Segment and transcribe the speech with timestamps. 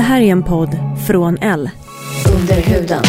[0.00, 1.70] Det här är en podd från L.
[2.34, 3.02] Under huden.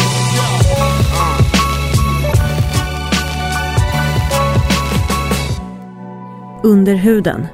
[6.62, 7.46] Under huden.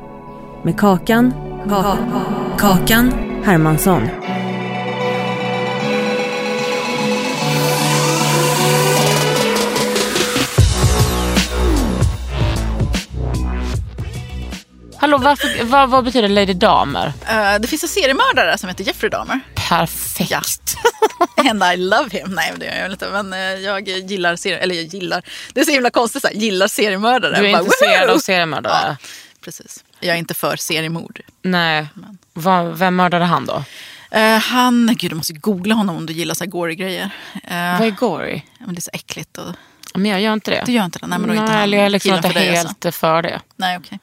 [0.62, 1.32] Med Kakan.
[2.58, 3.12] Kakan
[3.44, 4.02] Hermansson.
[15.00, 17.12] Hallå, varför, vad, vad betyder Lady Damer?
[17.28, 19.40] Eh, det finns en seriemördare som heter Jeffrey Dahmer.
[19.68, 20.30] Perfekt.
[20.30, 20.42] Ja.
[21.50, 22.30] And I love him.
[22.34, 23.08] Nej, men det gör jag inte.
[23.22, 26.34] Men eh, jag gillar serier, eller jag gillar, det är så himla konstigt, så här,
[26.34, 27.40] gillar seriemördare.
[27.40, 28.74] Du är Bara, intresserad av seriemördare?
[29.00, 29.06] Ja,
[29.44, 29.84] precis.
[30.00, 31.20] Jag är inte för seriemord.
[31.42, 31.86] Nej.
[32.32, 33.64] Vad- vem mördade han då?
[34.10, 37.10] Eh, han, gud du måste googla honom om du gillar så här gory grejer.
[37.44, 38.42] Eh, Vad är Gory?
[38.58, 39.38] men det är så äckligt.
[39.38, 39.54] Och,
[39.94, 40.62] Men jag gör inte det.
[40.66, 41.06] du gör inte det?
[41.06, 42.92] Nej, men då är inte Nej, han jag är liksom inte för helt alltså.
[42.92, 43.40] för det.
[43.56, 43.98] Nej, okej.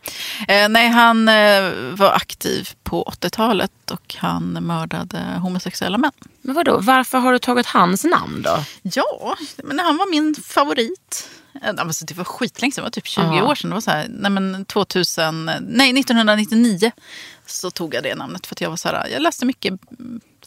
[0.48, 6.12] Eh, nej, han eh, var aktiv på 80-talet och han mördade homosexuella män.
[6.42, 8.64] Men vadå, varför har du tagit hans namn då?
[8.82, 11.30] Ja, men han var min favorit.
[11.64, 13.44] Eh, Alltså, det var skitlänge sedan, det var typ 20 Ja.
[13.44, 13.70] år sedan.
[13.70, 16.92] Det var så här, nej, men 2000, nej, 1999
[17.46, 18.48] så tog jag det namnet.
[18.48, 19.74] För att jag var så här, jag läste mycket,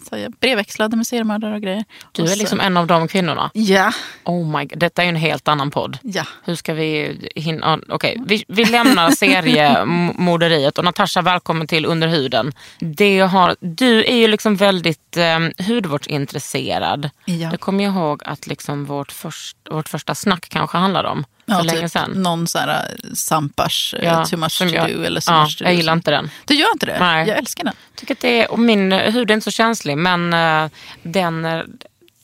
[0.08, 1.84] så jag brevväxlade med seriemördare och grejer.
[2.12, 3.50] Du är liksom en av de kvinnorna.
[3.54, 3.92] Ja,
[4.24, 5.98] Oh my god, detta är ju en helt annan podd.
[6.02, 6.24] ja.
[6.44, 7.78] Hur ska vi hinna?
[7.88, 12.52] Okej, vi, vi lämnar seriemorderiet och Natasha, välkommen till Under huden.
[12.80, 17.10] Det har, du är ju liksom väldigt eh, hudvårdsintresserad.
[17.24, 17.50] Ja.
[17.50, 21.24] Det kommer jag ihåg att liksom vårt, först, vårt första snack kanske handlade om.
[21.48, 22.10] För ja länge typ sedan.
[22.10, 25.64] Någon så här Sampars, ja, Too much to jag, do eller so ja, much to
[25.64, 25.70] do.
[25.70, 26.30] Jag gillar inte den.
[26.44, 26.98] Du gör inte det?
[27.00, 27.28] Nej.
[27.28, 27.74] Jag älskar den.
[27.94, 30.70] Tycker att det är, och min hud är inte så känslig men eh,
[31.02, 31.60] den, eh,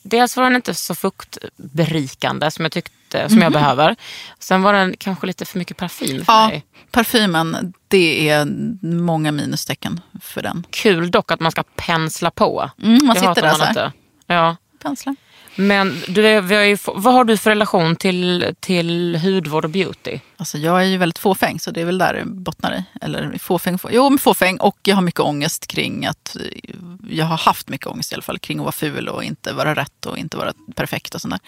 [0.03, 3.95] dels var den inte så fuktberikande som jag tyckte som jag behöver.
[4.39, 6.65] Sen var den kanske lite för mycket parfym för Ja, mig.
[6.91, 8.45] parfymen, det är
[8.81, 10.65] många minustecken för den.
[10.69, 12.69] Kul dock att man ska pensla på.
[12.83, 13.69] Mm, man Det sitter där så här.
[13.69, 13.91] inte.
[14.27, 14.55] Ja.
[14.83, 15.15] Penslar.
[15.55, 20.19] Men du, vi har ju, vad har du för relation till, till hudvård och beauty?
[20.37, 22.83] Alltså jag är ju väldigt fåfäng så det är väl där det bottnar i.
[23.01, 26.71] Eller fåfäng, få- jo men fåfäng och jag har mycket ångest kring att eh,
[27.09, 29.75] jag har haft mycket ångest i alla fall kring att vara ful och inte vara
[29.75, 31.39] rätt och inte vara perfekt och sånt där.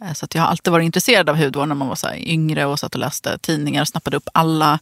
[0.00, 2.64] Eh, Så att jag har alltid varit intresserad av hudvård när man var så yngre
[2.66, 4.78] och satt och läste tidningar och snappade upp alla,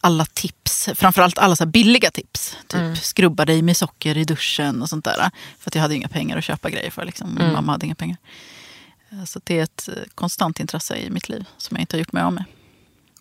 [0.00, 0.88] alla tips.
[0.94, 2.56] Framförallt alla så billiga tips.
[2.66, 5.30] Typ skrubba dig med socker i duschen och sånt där.
[5.58, 7.04] För att jag hade inga pengar att köpa grejer för.
[7.04, 7.34] Liksom.
[7.34, 8.16] Min mamma hade inga pengar.
[9.12, 11.98] Eh, Så det är ett eh, konstant intresse i mitt liv som jag inte har
[11.98, 12.44] gjort mig av med.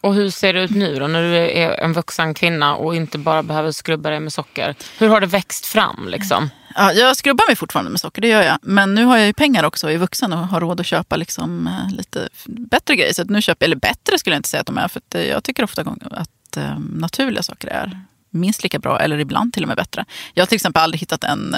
[0.03, 3.17] Och hur ser det ut nu då när du är en vuxen kvinna och inte
[3.17, 4.75] bara behöver skrubba dig med socker?
[4.97, 6.49] Hur har det växt fram liksom?
[6.75, 8.57] Ja, jag skrubbar mig fortfarande med socker, det gör jag.
[8.61, 11.15] Men nu har jag ju pengar också, och är vuxen och har råd att köpa
[11.15, 13.13] liksom, eh, lite bättre grejer.
[13.13, 14.99] Så att nu köper jag, eller bättre skulle jag inte säga att de är, för
[14.99, 15.81] att eh, jag tycker ofta
[16.11, 20.05] att eh, naturliga saker är minst lika bra, eller ibland till och med bättre.
[20.33, 21.55] Jag har till exempel aldrig hittat en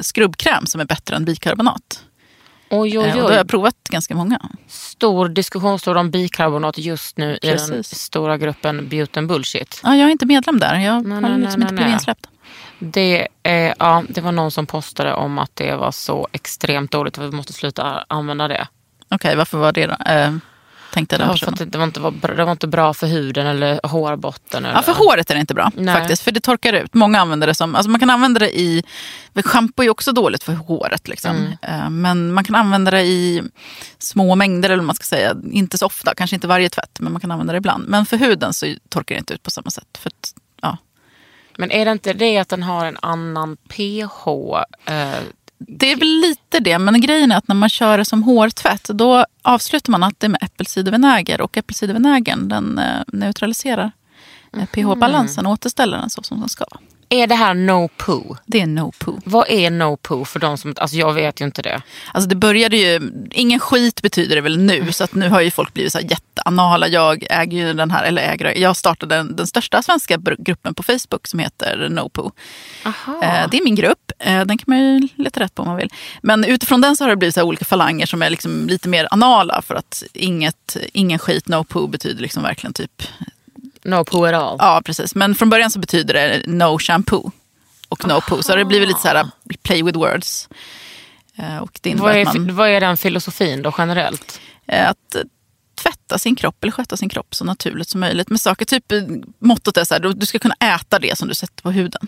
[0.00, 2.04] skrubbkräm som är bättre än bikarbonat.
[2.80, 3.36] Oj, oj, Eh, och då har oj.
[3.36, 4.40] jag provat ganska många.
[4.68, 7.98] Stor diskussionsstor om bikarbonat just nu i den Precis.
[7.98, 9.80] stora gruppen Beauty and Bullshit.
[9.84, 12.26] Ja, jag är inte medlem där, jag Nej, har nej, liksom nej, inte blivit insläppt.
[12.78, 17.18] Det, är, ja, det var någon som postade om att det var så extremt dåligt
[17.18, 18.68] att vi måste sluta använda det.
[19.10, 19.96] Okej, varför var det då?
[20.12, 20.34] Eh,
[20.94, 21.66] tänkte den Ja, för personen.
[21.68, 24.64] att det, var inte, det var inte bra för huden eller hårbotten.
[24.64, 25.94] Eller, Ja, för håret är det inte bra Nej.
[25.94, 26.22] faktiskt.
[26.22, 26.94] För det torkar ut.
[26.94, 28.82] Många använder det som, alltså man kan använda det i,
[29.44, 31.08] schampo är också dåligt för håret.
[31.08, 31.36] Liksom.
[31.36, 31.52] Mm.
[31.62, 33.42] Eh, Men man kan använda det i
[33.98, 35.36] små mängder eller man ska säga.
[35.52, 37.88] Inte så ofta, kanske inte varje tvätt, men man kan använda det ibland.
[37.88, 39.98] Men för huden så torkar det inte ut på samma sätt.
[39.98, 40.32] För att,
[40.62, 40.78] ja.
[41.58, 44.28] Men är det inte det att den har en annan pH?
[44.86, 45.18] Eh,
[45.58, 48.84] Det är väl lite det, men grejen är att när man kör det som hårtvätt
[48.84, 53.92] då avslutar man alltid med äppelcidervinäger och äppelcidervinägern den eh, neutraliserar
[54.56, 56.64] Eh, pH-balansen, återställer den så som den ska.
[57.14, 58.36] Är det här no poo?
[58.46, 59.20] Det är no poo.
[59.24, 60.74] Vad är no poo för de som...
[60.76, 61.82] Alltså jag vet ju inte det.
[62.12, 65.50] Alltså det började ju, ingen skit betyder det väl nu, så att nu har ju
[65.50, 66.88] folk blivit så här jätteanala.
[66.88, 70.82] Jag äger ju den här, eller äger, jag startade den, den största svenska gruppen på
[70.82, 72.30] Facebook som heter NoPo.
[72.84, 73.22] Aha.
[73.22, 75.76] Eh, det är min grupp, eh, den kan man ju leta rätt på om man
[75.76, 75.90] vill.
[76.22, 79.08] Men utifrån den så har det blivit så olika falanger som är liksom lite mer
[79.10, 83.02] anala för att inget, ingen skit, NoPo betyder liksom verkligen typ
[83.84, 84.56] No poo at all.
[84.58, 85.14] Ja, precis.
[85.14, 87.30] Men från början så betyder det no shampoo
[87.88, 88.42] och no poo.
[88.42, 89.26] Så det har blivit lite så här
[89.62, 90.48] play with words.
[91.36, 94.40] Eh, Och det Vad är, att, man, vad är den filosofin då generellt?
[94.66, 95.20] eh, att eh,
[95.82, 98.30] tvätta sin kropp eller sköta sin kropp så naturligt som möjligt.
[98.30, 98.84] Med saker, typ
[99.38, 102.06] mottot är så här, du- du ska kunna äta det som du sätter på huden.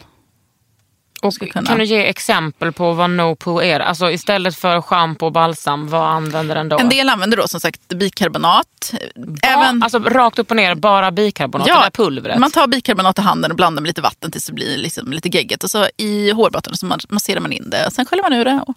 [1.23, 1.35] Och
[1.67, 3.81] Kan du ge exempel på vad no poo är?
[3.81, 6.79] Alltså istället för schampo och balsam, vad använder den då?
[6.79, 8.93] En del använder då som sagt bikarbonat.
[9.15, 12.39] Ja, Även, Alltså rakt upp och ner, bara bikarbonat, det där pulvret.
[12.39, 15.29] Man tar bikarbonat i handen och blandar med lite vatten tills det blir liksom lite
[15.29, 15.65] geggigt.
[15.65, 17.91] Och så i hårbotten så mas- masserar man in det.
[17.93, 18.75] Sen sköljer man ur det och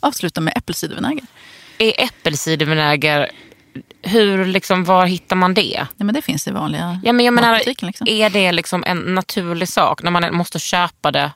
[0.00, 1.24] avslutar med äppelcidervinäger.
[1.78, 3.30] Är äppelcidervinäger,
[4.02, 5.86] hur liksom, var hittar man det?
[5.96, 7.62] Ja, men det finns i vanliga Ja, men jag menar.
[7.66, 8.06] Liksom.
[8.08, 11.30] är det liksom en naturlig sak när man måste köpa det?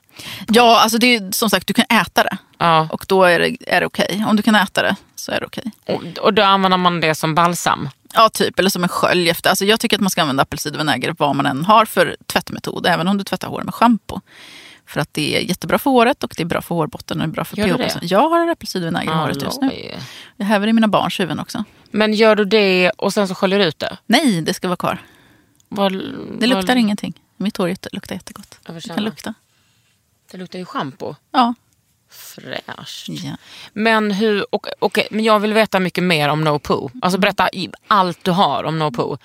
[0.47, 2.37] Ja, alltså det är som sagt, du kan äta det.
[2.57, 2.87] Ja.
[2.91, 4.25] Och då är det, är det okej.
[4.27, 5.71] Om du kan äta det så är det okej.
[5.87, 7.89] Och, och då använder man det som balsam?
[8.13, 8.59] Ja, typ.
[8.59, 9.49] Eller som en skölj efter.
[9.49, 12.87] Alltså jag tycker att man ska använda apelcidervinäger vad man än har för tvättmetod.
[12.87, 14.21] Även om du tvättar hår med schampo.
[14.87, 17.31] För att det är jättebra för håret och det är bra för hårbotten och det
[17.31, 17.97] är bra för pH.
[18.01, 19.91] Jag har apelcidervinäger i håret just nu.
[20.37, 21.63] Jag häver i mina barns huvuden också.
[21.97, 23.97] Men gör du det och sen så sköljer du ut det?
[24.05, 24.97] Nej, det ska vara kvar.
[25.69, 25.91] Vad,
[26.39, 27.21] Det luktar vad, ingenting.
[27.37, 28.59] Mitt hår luktar jättegott.
[28.67, 29.33] Det kan lukta.
[30.31, 31.15] Det luktar ju schampo.
[31.31, 31.53] Ja.
[32.09, 33.07] Fräscht.
[33.09, 33.37] ja.
[33.73, 36.91] Men, hur, och, okej, men jag vill veta mycket mer om no poo.
[37.01, 39.17] Alltså berätta i- allt du har om no poo.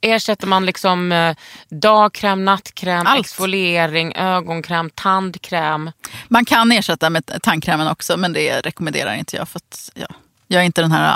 [0.00, 1.36] Ersätter man liksom eh,
[1.68, 3.20] dagkräm, nattkräm, Allt.
[3.20, 5.90] exfoliering, ögonkräm, tandkräm?
[6.28, 9.48] Man kan ersätta med tandkrämen också, men det rekommenderar inte jag.
[9.48, 10.06] För att, ja,
[10.46, 11.12] jag är inte den här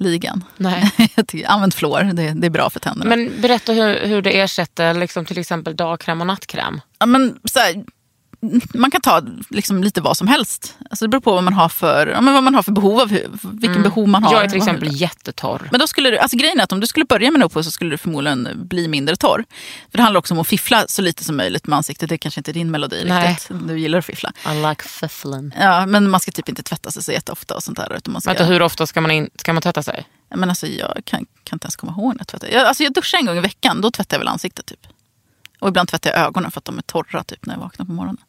[0.00, 0.44] antifluor-ligan.
[0.56, 0.90] Nej.
[1.46, 3.16] Använd fluor, det, det är bra för tänderna.
[3.16, 6.80] Men berätta hur, hur det ersätter liksom, till exempel dagkräm och nattkräm.
[6.98, 7.84] Ja, men, så här,
[8.74, 10.76] man kan ta liksom, lite vad som helst.
[10.90, 13.08] Alltså, det beror på vad man har för, ja, vad man har för behov av
[13.42, 14.32] vilken behov man har.
[14.32, 15.68] Jag är till exempel jättetorr.
[15.70, 17.70] Men då skulle du, alltså grejen är att om du skulle börja med Nopo så
[17.70, 19.44] skulle du förmodligen bli mindre torr.
[19.90, 22.08] För det handlar också om att fiffla så lite som möjligt med ansiktet.
[22.08, 23.30] Det är kanske inte är din melodi Nej.
[23.30, 23.68] riktigt.
[23.68, 24.32] Du gillar att fiffla.
[24.52, 25.54] I like fifflin.
[25.58, 27.96] Ja, men man ska typ inte tvätta sig så jätteofta och sånt där.
[27.96, 30.06] Utan man ska, Vänta, hur ofta ska man, in, ska man tvätta sig?
[30.34, 32.48] Men alltså, jag kan, kan inte ens komma ihåg när jag tvättar.
[32.48, 34.86] Jag, alltså, jag duschar en gång i veckan, då tvättar jag väl ansiktet typ.
[35.60, 37.92] Och ibland tvättar jag ögonen för att de är torra typ när jag vaknar på
[37.92, 38.24] morgonen.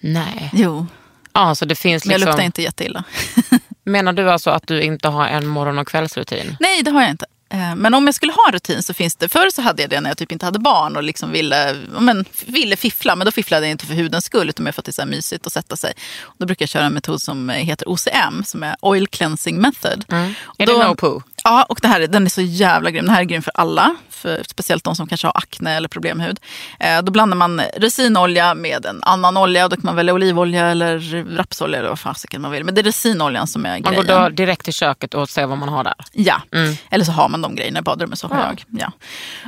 [0.00, 0.50] Nej.
[0.52, 0.86] Jo,
[1.32, 3.04] Ja, så det finns men jag liksom, luktar inte jätteilla.
[3.84, 6.56] Menar du alltså att du inte har en morgon och kvällsrutin?
[6.60, 7.26] Nej, det har jag inte.
[7.50, 9.90] Eh, Men om jag skulle ha en rutin så finns det, förr så hade jag
[9.90, 13.16] det när jag typ inte hade barn och liksom ville, men, ville fiffla.
[13.16, 15.06] Men då fifflade jag inte för hudens skull utan mer för att det är så
[15.06, 15.92] mysigt att sätta sig.
[16.20, 20.04] Och då brukar jag köra en metod som heter OCM, som är Oil Cleansing Method.
[20.08, 20.34] Mm.
[20.58, 21.22] Är då- det no poo?
[21.44, 23.04] Ja, och det här, är- den är så jävla grym.
[23.04, 26.40] Den här är grym för alla, för, speciellt de som kanske har akne eller problemhud.
[26.80, 29.68] Eh, då blandar man resinolja med en annan olja.
[29.68, 30.98] Då kan man välja olivolja eller
[31.36, 32.64] rapsolja eller vad fasiken man vill.
[32.64, 34.06] Men det är resinoljan som är Man grejen.
[34.06, 35.94] går då direkt till köket och ser vad man har där.
[36.12, 36.76] Ja, Mm.
[36.90, 38.18] eller så har man de grejerna i badrummet.
[38.18, 38.44] Så har Ja.
[38.46, 38.64] jag.
[38.80, 38.92] Ja.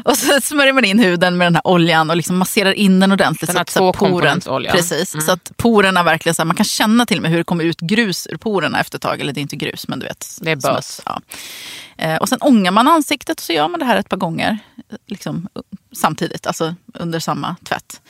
[0.05, 3.13] Och så smörjer man in huden med den här oljan och liksom masserar in den
[3.13, 3.49] ordentligt.
[3.49, 4.77] Den så här så poren, tvåkomponentsoljan.
[4.77, 5.27] precis, Mm.
[5.27, 7.65] så att porerna verkligen, så här, man kan känna till och med hur det kommer
[7.65, 9.21] ut grus ur porerna efter ett tag.
[9.21, 10.39] Eller det är inte grus, men du vet.
[10.41, 11.01] Det är bös.
[11.07, 11.21] Ja.
[12.01, 14.59] Eh, och sen ångar man ansiktet och så gör man det här ett par gånger.
[14.91, 15.49] eh, Liksom,
[15.93, 18.01] samtidigt, alltså under samma tvätt.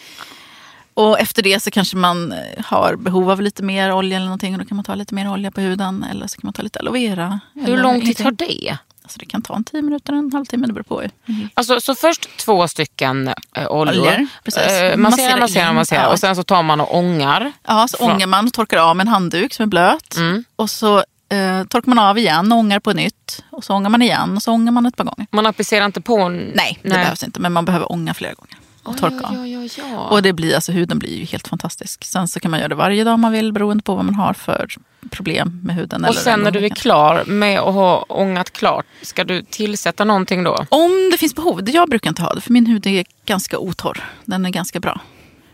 [0.95, 4.55] Och efter det så kanske man eh, har behov av lite mer olja eller någonting.
[4.55, 6.05] Och då kan man ta lite mer olja på huden.
[6.11, 7.41] Eller så kan man ta lite aloe vera.
[7.55, 8.77] Hur lång tid tar det?
[9.03, 11.03] Alltså det kan ta en tio minuter, en halvtimme, det beror på.
[11.03, 11.09] ju.
[11.55, 14.01] Alltså, så först två stycken äh, oljor.
[14.03, 14.63] Oljor, precis.
[14.63, 16.03] Eh, masserar, Massera masserar, masserar.
[16.03, 16.09] ja.
[16.09, 17.53] Och sen så tar man och ångar.
[17.67, 20.17] Ja, så Från- ångar man och torkar av med en handduk som är blöt.
[20.17, 20.45] Mm.
[20.57, 23.45] Och så eh, torkar man av igen ångar på nytt.
[23.51, 25.27] Och så ångar man igen och så ångar man ett par gånger.
[25.31, 26.53] Man applicerar inte på en...
[26.55, 27.41] Nej, det behövs inte.
[27.41, 28.57] Men man behöver ånga flera gånger.
[28.83, 29.35] Och torka av.
[29.35, 29.99] Ja, ja, ja.
[29.99, 32.05] Och det blir, alltså, huden blir ju helt fantastisk.
[32.05, 34.15] Sen så kan man göra det varje dag om man vill beroende på vad man
[34.15, 34.69] har för
[35.11, 36.05] problem med huden.
[36.05, 40.45] och sen när du är klar med att ha ångat klart, ska du tillsätta någonting
[40.45, 40.67] då?
[40.69, 41.71] Om det finns behov.
[41.71, 44.05] Jag brukar inte ha det för min hud är ganska otorr.
[44.25, 45.01] Den är ganska bra.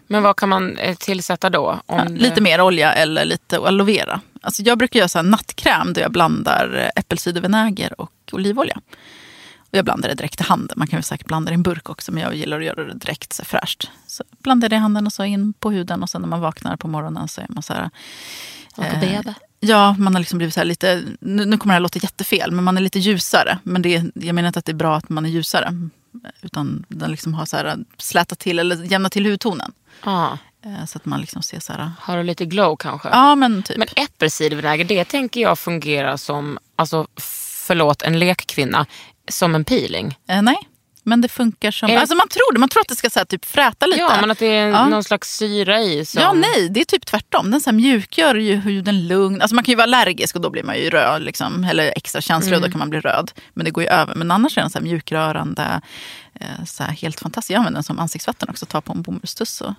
[0.06, 1.80] Men vad kan man eh, tillsätta då?
[1.86, 4.20] Om Ja, det- lite mer olja eller lite aloe vera.
[4.40, 8.80] Alltså jag brukar göra så här nattkräm där jag blandar eh, äppelcidervinäger och olivolja.
[9.60, 10.74] Och jag blandar det direkt i handen.
[10.76, 12.84] Man kan väl säkert blanda det i en burk också men jag gillar att göra
[12.84, 13.90] det direkt så fräscht.
[14.06, 16.40] Så blandar jag det i handen och så in på huden och sen när man
[16.40, 17.90] vaknar på morgonen så är man så här...
[18.76, 19.34] Och bebe.
[19.60, 22.50] Ja, man har liksom blivit så här lite, nu, nu kommer det här låta jättefel,
[22.52, 23.58] men man är lite ljusare.
[23.62, 25.88] Men det, jag menar inte att det är bra att man är ljusare.
[26.42, 29.72] Utan den liksom har så här, slätat till eller jämnat till hudtonen.
[30.04, 30.38] Ja.
[30.64, 31.90] Eh, Så att man liksom ser så här...
[32.00, 33.08] Har du lite glow kanske?
[33.08, 33.76] Ja men typ.
[33.76, 37.06] Men äppelcidervinäger, det tänker jag fungerar som, alltså
[37.66, 38.86] förlåt, en lekkvinna,
[39.28, 40.18] som en peeling.
[40.28, 40.56] Eh, nej.
[41.08, 41.90] Men det funkar som...
[41.90, 42.58] Är- Alltså man tror det.
[42.60, 43.98] Man tror att det ska så här, typ fräta lite.
[44.00, 44.88] Ja, men att det är Ja.
[44.88, 46.04] någon slags syra i.
[46.04, 46.22] Som...
[46.22, 47.50] Ja, nej, det är typ tvärtom.
[47.50, 49.42] Den så här mjukgör ju huden lugn.
[49.42, 51.22] Alltså man kan ju vara allergisk och då blir man ju röd.
[51.22, 52.70] Liksom, eller extra känslig och Mm.
[52.70, 53.30] då kan man bli röd.
[53.54, 54.14] Men det går ju över.
[54.14, 55.80] Men annars är den så här mjukrörande.
[56.40, 57.50] Eh, så här helt fantastisk.
[57.54, 58.66] Jag använder den som ansiktsvatten också.
[58.66, 59.60] Ta på en bomullstuss.
[59.60, 59.74] Och...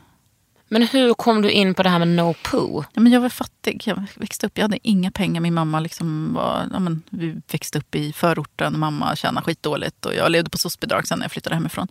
[0.70, 2.84] Men hur kom du in på det här med no poo?
[2.94, 3.84] Ja, men jag var fattig.
[3.86, 4.58] Jag växte upp.
[4.58, 5.42] Jag hade inga pengar.
[5.42, 6.70] Min mamma liksom var...
[6.74, 8.80] Ja, men, vi växte upp i förorten.
[8.80, 10.06] Mamma tjänade skitdåligt.
[10.06, 11.88] Och jag levde på soc-bidrag sen när jag flyttade hemifrån.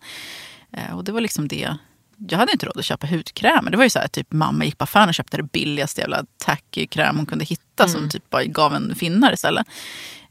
[0.73, 1.77] Eh, och det var liksom det.
[2.17, 3.69] Jag hade inte råd att köpa hudkräm.
[3.71, 6.25] Det var ju så här, typ mamma gick på affären och köpte det billigaste jävla
[6.39, 7.89] tacky-kräm hon kunde hitta.
[7.89, 9.67] Som typ bara gav en finnar istället.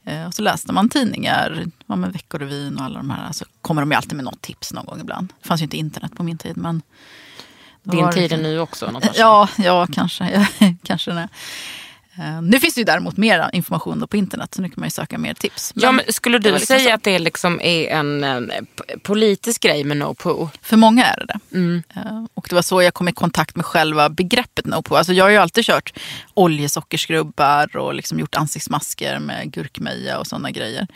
[0.05, 3.31] Eh, och så läste man tidningar, ja, men Veckorevyn och alla de här.
[3.31, 5.33] Så kommer de ju alltid med något tips någon gång ibland.
[5.41, 6.57] Det fanns ju inte internet på min tid.
[6.57, 6.81] Men
[7.85, 9.13] Din tid är nu också Natasha.
[9.17, 10.47] Ja, ja kanske.
[10.83, 11.27] kanske det.
[12.17, 14.91] Eh, Nu finns det ju däremot mer information på internet så nu kan man ju
[14.91, 15.71] söka mer tips.
[15.75, 16.95] Ja, men skulle du liksom säga så.
[16.95, 18.51] att det liksom är en, en
[19.03, 20.49] politisk grej med no poo?
[20.61, 21.57] För många är det det.
[21.57, 21.83] Mm.
[21.95, 25.25] Eh, Och det var så jag kom i kontakt med själva begreppet no Alltså jag
[25.25, 25.93] har ju alltid kört
[26.33, 30.87] oljesockerskrubbar och liksom gjort ansiktsmasker med gurkmeja och sådana grejer.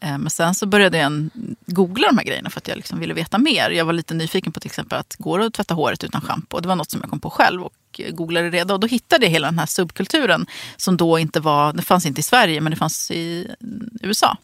[0.00, 1.30] Eh, Men sen så började jag
[1.66, 3.70] googla de här grejerna för att jag liksom ville veta mer.
[3.70, 6.60] Jag var lite nyfiken på till exempel att går det att tvätta håret utan schampo?
[6.60, 8.70] Det var något som jag kom på själv och eh, googlade det.
[8.72, 10.46] Och då hittade jag hela den här subkulturen
[10.76, 14.36] som då inte var, det fanns inte i Sverige men det fanns i mm, USA.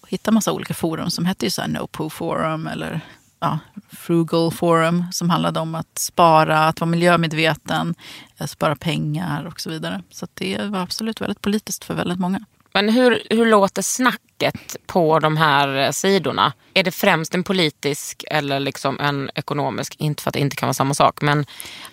[0.00, 3.00] Och hittade massa olika forum som hette ju så här No Poo Forum eller
[3.40, 3.58] ja,
[3.90, 7.94] Frugal Forum som handlade om att spara, att vara miljömedveten,
[8.46, 10.02] spara pengar och så vidare.
[10.10, 12.40] Så det var absolut väldigt politiskt för väldigt många.
[12.76, 16.52] Men hur, hur låter snacket på de här eh, sidorna?
[16.74, 19.96] Är det främst en politisk eller liksom en ekonomisk?
[19.98, 21.46] Inte för att det inte kan vara samma sak, men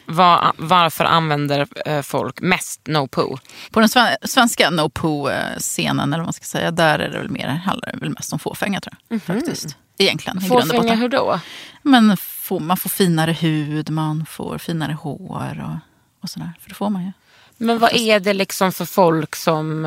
[0.05, 3.37] var, varför använder eh, folk mest no poo?
[3.71, 7.29] På den sven- svenska No Poo-scenen, eller vad man ska säga, där är det väl
[7.29, 9.21] mer, handlar det väl mest om fåfänga tror jag.
[9.21, 9.77] Faktiskt.
[9.97, 11.39] Egentligen, Fåfänga hur då?
[11.81, 16.51] Men får, man får finare hud, man får finare hår och, och sådär.
[16.59, 17.11] För det får man ju.
[17.57, 19.85] Men vad är det liksom för folk som...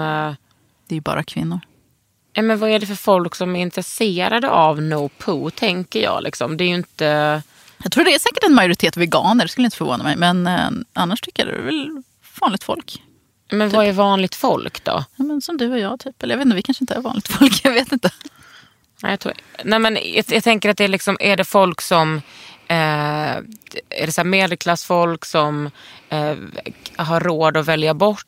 [0.86, 1.60] Det är ju bara kvinnor.
[2.32, 6.22] Ja, men vad är det för folk som är intresserade av no poo, tänker jag.
[6.22, 6.56] Liksom.
[6.56, 7.42] Det är ju inte...
[7.82, 10.16] Jag tror det är säkert en majoritet veganer, det skulle inte förvåna mig.
[10.16, 12.02] Men eh, annars tycker jag det är väl
[12.40, 13.02] vanligt folk.
[13.50, 15.04] Men vad är vanligt folk då?
[15.16, 16.22] Ja, men som du och jag typ.
[16.22, 17.60] Eller jag vet inte, vi kanske inte är vanligt folk.
[17.64, 18.10] Jag vet inte.
[19.02, 19.32] Nej, jag, tror,
[19.64, 22.16] nej, men jag, jag tänker att det är, liksom, är det folk som...
[22.68, 23.36] Eh,
[23.90, 25.70] är det så medelklassfolk som
[26.08, 26.34] eh,
[26.96, 28.26] har råd att välja bort?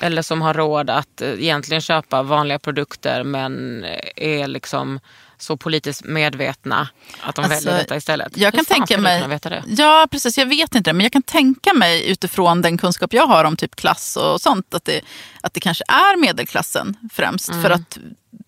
[0.00, 3.84] Eller som har råd att eh, egentligen köpa vanliga produkter men
[4.16, 5.00] är liksom
[5.38, 6.88] så politiskt medvetna
[7.20, 8.36] att de Alltså, väljer detta istället?
[8.36, 9.38] Jag kan tänka mig?
[9.66, 10.38] Ja, precis.
[10.38, 10.94] Jag vet inte det.
[10.94, 14.74] Men jag kan tänka mig utifrån den kunskap jag har om typ klass och sånt.
[14.74, 15.00] Att det,
[15.40, 17.48] att det kanske är medelklassen främst.
[17.50, 17.62] Mm.
[17.62, 17.98] För att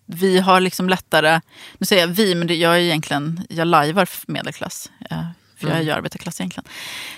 [0.05, 1.41] vi har liksom lättare,
[1.77, 4.89] nu säger jag vi, men det, jag är egentligen, jag lajvar medelklass.
[5.09, 5.17] eh,
[5.57, 5.85] För jag är Mm.
[5.87, 6.67] ju arbetarklass egentligen.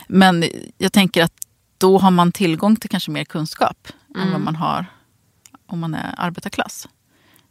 [0.08, 0.46] Men
[0.78, 1.34] jag tänker att
[1.80, 4.32] då har man tillgång till kanske mer kunskap än Mm.
[4.32, 4.86] vad man har
[5.68, 6.88] om man är arbetarklass.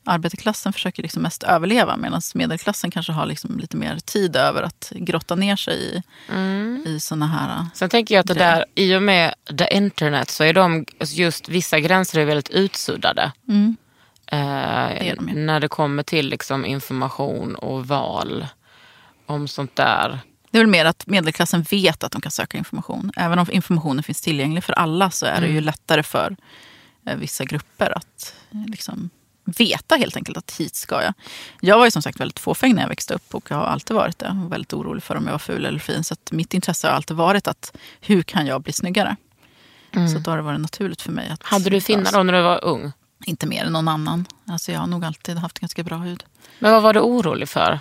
[0.04, 4.92] Arbetarklassen försöker liksom mest överleva medan medelklassen kanske har liksom lite mer tid över att
[4.96, 6.84] grotta ner sig i, Mm.
[6.86, 7.66] i såna här...
[7.74, 8.56] Sen tänker jag att det grejer.
[8.56, 13.32] där, i och med the internet så är de, just vissa gränser är väldigt utsuddade.
[13.48, 13.76] Mm.
[14.26, 14.38] Eh,
[15.08, 18.46] är de när det kommer till liksom information och val
[19.26, 20.20] om sånt där.
[20.50, 23.12] Det är väl mer att medelklassen vet att de kan söka information.
[23.16, 26.36] Även om informationen finns tillgänglig för alla så är det ju lättare för
[27.06, 29.10] eh, vissa grupper att eh, liksom,
[29.44, 31.14] veta helt enkelt att hit ska jag.
[31.60, 33.96] Jag var ju som sagt väldigt fåfäng när jag växte upp och jag har alltid
[33.96, 34.26] varit det.
[34.26, 36.04] Jag var väldigt orolig för om jag var ful eller fin.
[36.04, 39.16] Så att mitt intresse har alltid varit att hur kan jag bli snyggare?
[40.12, 41.42] Så då har det varit naturligt för mig att...
[41.42, 42.92] Hade du finnar då när du var ung?
[43.24, 44.26] Inte mer än någon annan.
[44.46, 46.24] Alltså jag har nog alltid haft ganska bra hud.
[46.58, 47.80] Men vad var du orolig för?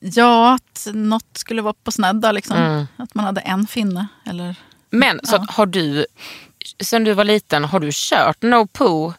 [0.00, 2.32] Ja, att något skulle vara på snedda.
[2.32, 2.56] Liksom.
[2.56, 2.86] Mm.
[2.96, 4.06] Att man hade en finne.
[4.26, 4.54] Eller...
[4.90, 6.06] Men så att har du,
[6.80, 9.14] sen du var liten, har du kört no poo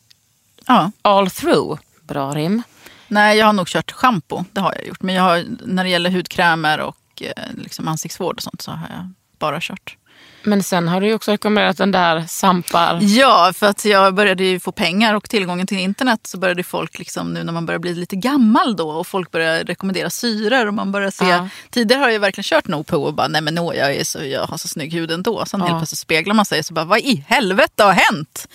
[0.65, 0.91] Ja.
[1.01, 1.79] all through?
[2.01, 2.63] Bra rim.
[3.07, 4.43] Nej, jag har nog kört schampo.
[4.51, 5.01] Det har jag gjort.
[5.01, 8.88] Men jag har, när det gäller hudkrämer och eh, liksom ansiktsvård och sånt så har
[8.89, 9.98] jag bara kört.
[10.43, 13.00] Men sen har du ju också rekommenderat den där Sampar.
[13.01, 17.00] Ja, för att jag började ju få pengar och tillgången till internet så började folk
[17.00, 20.74] liksom nu när man börjar bli lite gammal då och folk börjar rekommendera syror och
[20.74, 21.25] man börjar se.
[21.25, 21.50] Ja.
[21.69, 24.24] Tidigare har jag verkligen kört no på och bara nej men no, jag, är så,
[24.24, 25.45] jag har så snygg hud ändå.
[25.45, 25.65] Sen Ja.
[25.67, 28.47] helt plötsligt speglar man sig och så bara vad i helvete har hänt?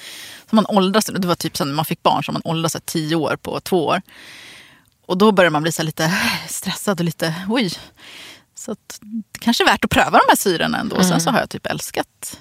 [0.50, 3.36] Så man åldras, det var typ sen man fick barn så man åldras tio år
[3.42, 4.02] på två år.
[5.06, 6.12] Och då börjar man bli så lite
[6.48, 7.72] stressad och lite oj.
[8.54, 8.98] Så att,
[9.32, 11.02] det kanske är värt att pröva de här syrorna ändå.
[11.02, 12.38] Sen så har jag typ älskat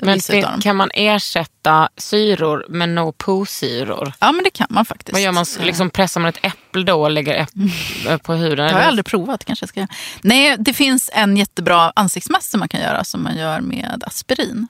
[0.00, 0.60] Men dem.
[0.60, 4.12] kan man ersätta syror med no poo-syror?
[4.20, 5.12] Ja men det kan man faktiskt.
[5.12, 5.44] Vad gör man?
[5.60, 8.66] Liksom pressar man ett äpple då och lägger äpple på huden?
[8.66, 9.44] Det har jag aldrig provat.
[9.44, 9.90] kanske jag ska göra.
[10.22, 14.66] Nej, det finns en jättebra ansiktsmask som man kan göra som man gör med aspirin.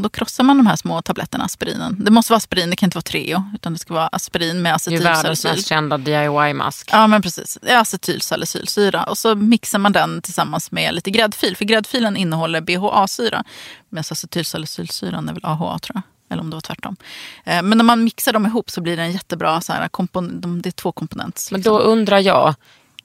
[0.00, 1.96] Och då krossar man de här små tabletterna aspirinen.
[2.04, 3.42] Det måste vara aspirin, det kan inte vara Treo.
[3.54, 6.88] Utan det ska vara aspirin med Det är världens mest kända DIY-mask.
[6.92, 9.04] Ja men precis, det är acetylsalicylsyra.
[9.04, 11.56] Och så mixar man den tillsammans med lite gräddfil.
[11.56, 13.44] För gräddfilen innehåller BHA-syra.
[13.88, 16.02] Medan acetylsalicylsyran är väl AHA tror jag.
[16.32, 16.96] Eller om det var tvärtom.
[17.44, 20.40] Eh, Men när man mixar dem ihop så blir det en jättebra, så här, kompon-
[20.40, 21.50] de, det är två komponents.
[21.52, 22.54] Men då undrar jag,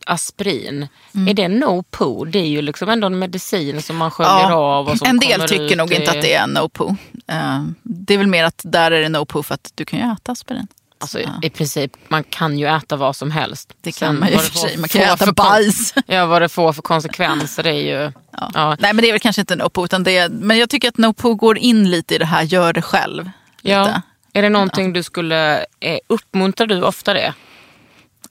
[0.05, 0.87] aspirin,
[1.27, 2.25] är det no poo?
[2.25, 4.87] Det är ju liksom ändå en medicin som man sköljer av.
[4.87, 6.95] Och som en del tycker ut nog inte att det är no poo.
[7.27, 9.99] Eh, Det är väl mer att där är det no poo för att du kan
[9.99, 10.67] ju äta aspirin.
[10.97, 13.73] Alltså, I princip, man kan ju äta vad som helst.
[13.81, 14.77] Det Sen kan man ju för sig.
[14.77, 15.93] Man kan ju äta för bajs.
[16.07, 18.11] Ja, vad det får för konsekvenser är ju...
[18.31, 18.49] Ja.
[18.53, 18.75] Ja.
[18.79, 19.85] Nej men det är väl kanske inte no poo.
[19.85, 22.41] Utan det är, men jag tycker att no poo går in lite i det här
[22.43, 23.29] gör det själv.
[23.61, 24.01] Ja.
[24.33, 25.65] Är det någonting du skulle...
[25.79, 27.33] Eh, uppmuntrar du ofta det?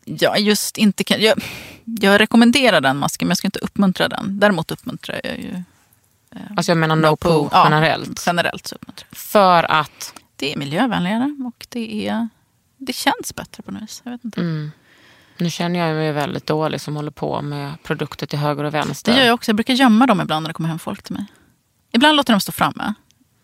[0.04, 1.42] Ja, just inte kan, jag,
[1.84, 4.40] jag rekommenderar den masken men jag ska inte uppmuntra den.
[4.40, 5.62] Däremot uppmuntrar jag ju
[6.56, 8.22] Alltså jag menar no, poo Ja, generellt.
[8.26, 9.16] generellt så uppmuntrar jag.
[9.18, 10.14] För att...
[10.36, 12.28] Det är miljövänligare och det, är,
[12.76, 14.02] det känns bättre på något vis.
[14.04, 14.40] Jag vet inte.
[14.40, 14.70] Mm.
[15.38, 19.12] Nu känner jag mig väldigt dålig som håller på med produkter till höger och vänster.
[19.12, 19.48] Det gör jag också.
[19.48, 21.26] Jag brukar gömma dem ibland när det kommer hem folk till mig.
[21.92, 22.94] Ibland låter jag dem stå framme.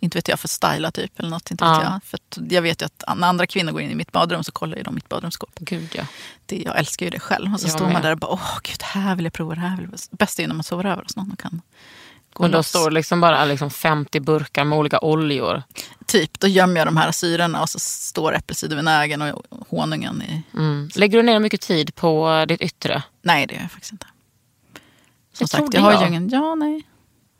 [0.02, 1.18] Inte vet jag, för att styla typ.
[1.18, 1.82] Eller något, inte vet Ja.
[1.82, 2.00] jag.
[2.04, 2.20] För
[2.54, 4.82] jag vet ju att när andra kvinnor går in i mitt badrum så kollar ju
[4.82, 5.50] de mitt badrumsskåp.
[5.60, 6.04] Gud ja.
[6.46, 7.54] Det, jag älskar ju det själv.
[7.54, 9.54] Och så Jag står man där och bara, åh gud, här vill jag prova.
[9.54, 10.18] Det här vill jag.
[10.18, 11.62] Bäst är ju när man sover över hos någon och kan
[12.32, 12.68] gå Och då loss.
[12.68, 15.62] står liksom bara liksom 50 burkar med olika oljor.
[16.06, 20.42] Typ, då gömmer jag de här syrorna och så står äppelcidervinägern och honungen i...
[20.54, 20.90] Mm.
[20.94, 23.02] Lägger du ner mycket tid på ditt yttre?
[23.22, 24.06] Nej, det gör jag faktiskt inte.
[25.32, 26.00] Som Det sagt, jag har jag.
[26.02, 26.28] ju ingen...
[26.28, 26.82] Ja, nej.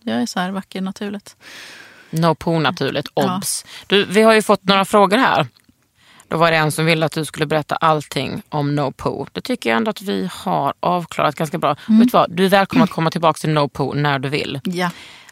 [0.02, 1.36] Jag är så här vacker naturligt.
[2.10, 3.36] No poo naturligt, Ja.
[3.36, 3.64] obs.
[3.86, 5.46] Du, vi har ju fått några frågor här.
[6.28, 9.26] Då var det en som ville att du skulle berätta allting om no poo.
[9.32, 11.76] Det tycker jag ändå att vi har avklarat ganska bra.
[11.88, 12.00] Mm.
[12.00, 12.30] Vet du vad?
[12.30, 14.60] Du är välkommen att komma tillbaka till no poo när du vill.
[14.64, 14.90] Ja.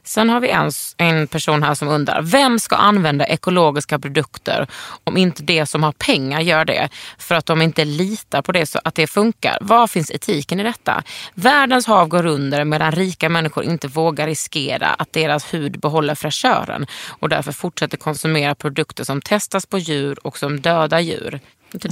[0.09, 4.67] Sen har vi en, en person här som undrar, vem ska använda ekologiska produkter
[5.05, 6.89] om inte det som har pengar gör det?
[7.19, 9.59] För att de inte litar på det så att det funkar.
[9.61, 11.03] Var finns etiken i detta?
[11.35, 16.87] Världens hav går under medan rika människor inte vågar riskera att deras hud behåller fräschören
[17.09, 21.41] och därför fortsätter konsumera produkter som testas på djur och som dödar djur.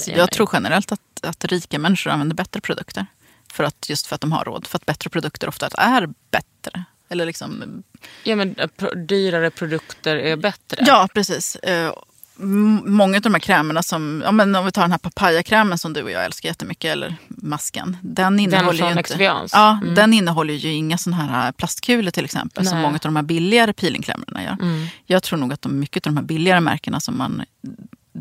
[0.07, 3.07] Jag tror generellt att, att rika människor använder bättre produkter.
[3.53, 4.67] För att, just för att de har råd.
[4.67, 6.85] För att bättre produkter ofta är bättre.
[7.09, 7.83] Eller liksom,
[8.25, 10.85] Ja, men eh, dyrare produkter är bättre.
[10.87, 11.57] ja, precis.
[11.57, 11.93] Eh,
[12.39, 15.93] Många av de här krämerna som, ja, men om vi tar den här papayakrämen som
[15.93, 17.97] du och jag älskar jättemycket, eller masken.
[18.03, 19.25] Den innehåller från ju inte?
[19.53, 19.95] Ja, Mm.
[19.95, 22.67] den innehåller ju inga sådana här plastkulor till exempel.
[22.67, 22.83] Som Nej.
[22.83, 24.57] många av de här billigare peelingkrämerna gör.
[24.63, 24.87] Mm.
[25.07, 27.43] Jag tror nog att de, mycket av de här billigare märkena som man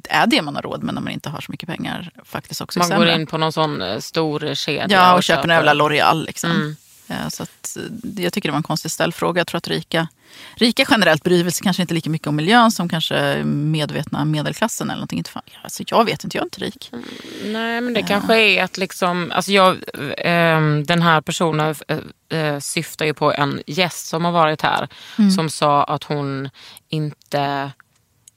[0.09, 2.79] är det man har råd med när man inte har så mycket pengar faktiskt också
[2.79, 6.25] Man går in på någon sån eh, stor kedja Ja, och köper en jävla L'Oreal.
[6.25, 6.51] Liksom.
[6.51, 6.75] Mm.
[7.07, 9.39] Ja, så att, eh, jag tycker det var en konstig ställfråga.
[9.39, 10.07] Jag tror att rika,
[10.55, 14.89] rika generellt bryr sig kanske inte lika mycket om miljön som kanske medvetna medelklassen.
[14.89, 15.17] eller någonting.
[15.17, 16.91] Inte fan, ja, alltså, jag vet inte, jag är inte rik.
[17.45, 19.77] Nej, men det kanske är att liksom, alltså jag,
[20.17, 24.87] ehm, den här personen eh, eh, syftar ju på en gäst som har varit här
[25.35, 26.49] som sa att hon
[26.89, 27.71] inte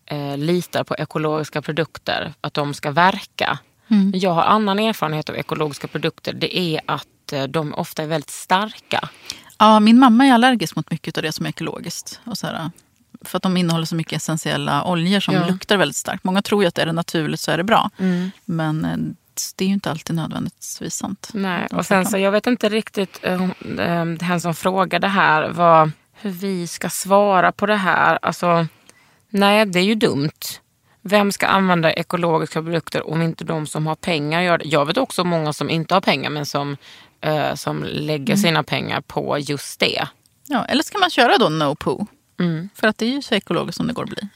[0.07, 3.59] eh, litar på ekologiska produkter, att de ska verka.
[3.87, 6.33] Men Jag har annan erfarenhet av ekologiska produkter.
[6.33, 9.09] Det är att eh, de ofta är väldigt starka.
[9.59, 12.21] Ja, min mamma är allergisk mot mycket av det som är ekologiskt.
[12.25, 12.71] Och så här,
[13.23, 15.47] för att de innehåller så mycket essentiella oljor som Ja.
[15.47, 16.25] luktar väldigt starkt.
[16.25, 17.91] Många tror ju att är det naturligt så är det bra.
[18.45, 18.97] Men eh,
[19.57, 21.31] det är ju inte alltid nödvändigtvis sant.
[21.35, 23.41] Nej, och sen så jag vet inte riktigt, eh,
[24.21, 28.19] han som frågade här, vad, hur vi ska svara på det här.
[28.23, 28.67] Alltså,
[29.31, 30.31] nej, det är ju dumt.
[31.09, 34.65] Vem ska använda ekologiska produkter om inte de som har pengar gör det?
[34.65, 36.77] Jag vet också många som inte har pengar men som,
[37.21, 40.07] eh, som lägger sina pengar på just det.
[40.47, 42.07] Ja, eller ska man köra då no poo?
[42.41, 42.69] Mm.
[42.75, 44.29] För att det är ju så ekologiskt som det går att bli.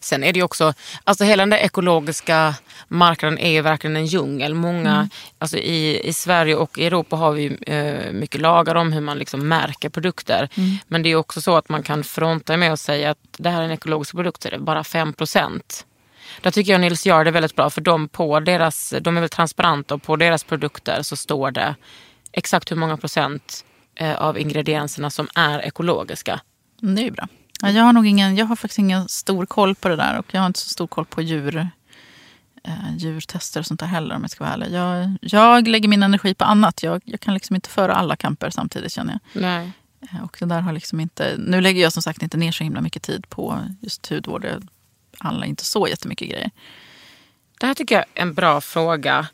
[0.00, 0.74] Sen är det ju också,
[1.04, 2.54] alltså hela den där ekologiska
[2.88, 4.54] marknaden är ju verkligen en djungel.
[4.54, 9.00] Många, alltså i, i Sverige och i Europa har vi eh, mycket lagar om hur
[9.00, 10.48] man liksom märker produkter.
[10.86, 13.60] Men det är också så att man kan fronta med att säga att det här
[13.60, 15.14] är en ekologisk produkt, så är det bara 5
[16.40, 19.30] Där tycker jag Nils gör det väldigt bra för de, på deras, de är väl
[19.30, 21.74] transparenta och på deras produkter så står det
[22.32, 26.40] exakt hur många procent eh, av ingredienserna som är ekologiska.
[26.82, 27.28] Mm, Det är ju bra.
[27.62, 30.26] Ja, jag, har nog ingen, jag har faktiskt ingen stor koll på det där och
[30.30, 31.68] jag har inte så stor koll på djur.
[32.64, 34.70] eh, djurtester och sånt där heller om jag ska vara ärlig.
[34.72, 36.82] Jag, jag lägger min energi på annat.
[36.82, 39.42] Jag, jag kan liksom inte föra alla kamper samtidigt känner jag.
[39.42, 39.72] Nej.
[40.12, 42.64] Eh, Och det där har liksom inte, nu lägger jag som sagt inte ner så
[42.64, 44.42] himla mycket tid på just hudvård.
[44.42, 44.60] Det
[45.18, 46.50] handlar inte så jättemycket grejer.
[47.60, 49.26] Det här tycker jag är en bra fråga.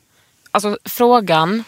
[0.51, 1.63] Alltså frågan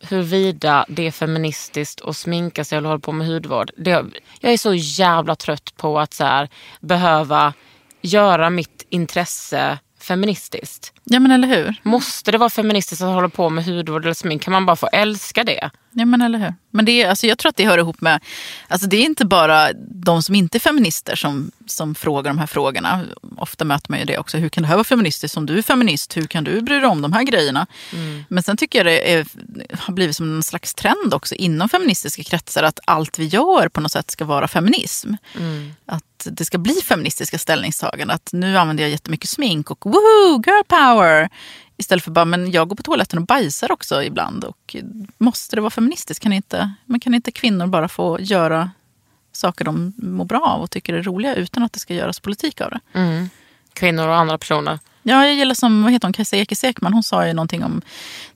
[0.00, 3.70] huruvida det är feministiskt att sminka sig eller hålla på med hudvård.
[3.76, 4.04] Det,
[4.40, 6.48] jag är så jävla trött på att så här,
[6.80, 7.54] behöva
[8.00, 10.92] göra mitt intresse feministiskt.
[11.04, 11.74] Ja men eller hur?
[11.82, 14.42] Måste det vara feministiskt att hålla på med hudvård eller smink?
[14.42, 15.70] Kan man bara få älska det?
[15.92, 16.54] Ja men eller hur.
[16.70, 18.20] Men det är, alltså, jag tror att det hör ihop med,
[18.68, 22.46] alltså det är inte bara de som inte är feminister som, som frågar de här
[22.46, 23.04] frågorna.
[23.36, 24.38] Ofta möter man ju det också.
[24.38, 25.36] Hur kan det här vara feministiskt?
[25.36, 27.66] Om du är feminist, hur kan du bry dig om de här grejerna?
[28.28, 29.26] Men sen tycker jag det är,
[29.78, 33.80] har blivit som en slags trend också inom feministiska kretsar att allt vi gör på
[33.80, 35.14] något sätt ska vara feminism.
[35.86, 38.10] Att det ska bli feministiska ställningstaganden.
[38.10, 41.28] Att nu använder jag jättemycket smink och woho, girl power.
[41.76, 44.44] Istället för bara, men jag går på toaletten och bajsar också ibland.
[44.44, 44.76] Och
[45.18, 46.22] måste det vara feministiskt?
[46.22, 48.70] Kan inte, men kan inte kvinnor bara få göra
[49.32, 52.60] saker de mår bra av och tycker är roliga utan att det ska göras politik
[52.60, 52.80] av det?
[52.92, 53.28] Mm.
[53.72, 54.78] Kvinnor och andra personer.
[55.02, 56.92] Ja, jag gillar som vad heter hon, Kajsa Ekis Ekman.
[56.92, 57.82] Hon sa ju någonting om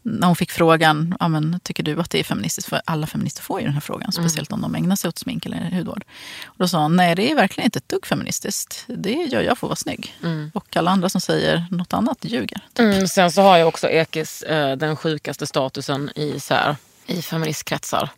[0.02, 2.68] när hon fick frågan, ja, men, tycker du att det är feministiskt?
[2.68, 5.46] För alla feminister får ju den här frågan, speciellt om de ägnar sig åt smink
[5.46, 6.04] eller hudvård.
[6.46, 8.84] Och då sa hon, nej det är verkligen inte ett dugg feministiskt.
[8.86, 10.14] Det gör jag för att vara snygg.
[10.54, 12.60] Och alla andra som säger något annat ljuger.
[12.78, 17.22] Mm, sen så har jag också Ekis eh, den sjukaste statusen i, så här, i
[17.22, 18.10] feministkretsar.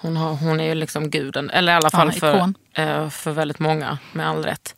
[0.00, 3.30] Hon, har, hon är ju liksom guden, eller i alla fall Ja, för, eh, för
[3.30, 4.74] väldigt många med all rätt.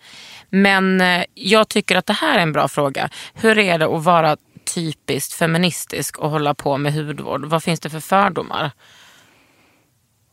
[0.50, 3.08] Men eh, jag tycker att det här är en bra fråga.
[3.34, 4.36] Hur är det att vara
[4.74, 7.44] typiskt feministisk och hålla på med hudvård?
[7.44, 8.70] Vad finns det för fördomar?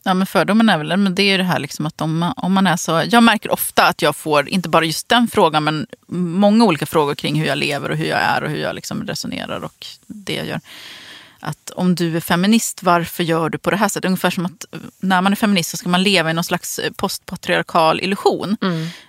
[0.03, 2.34] Ja, men fördomen är väl men det är ju det här liksom att om, man-
[2.38, 3.03] om man är så...
[3.10, 7.15] Jag märker ofta att jag får, inte bara just den frågan, men många olika frågor
[7.15, 10.34] kring hur jag lever och hur jag är och hur jag liksom resonerar och det
[10.34, 10.60] jag gör.
[11.39, 14.06] Att om du är feminist, varför gör du på det här sättet?
[14.06, 16.80] Ungefär som att eh, när man är feminist så ska man leva i någon slags
[16.80, 18.58] eh, postpatriarkal illusion.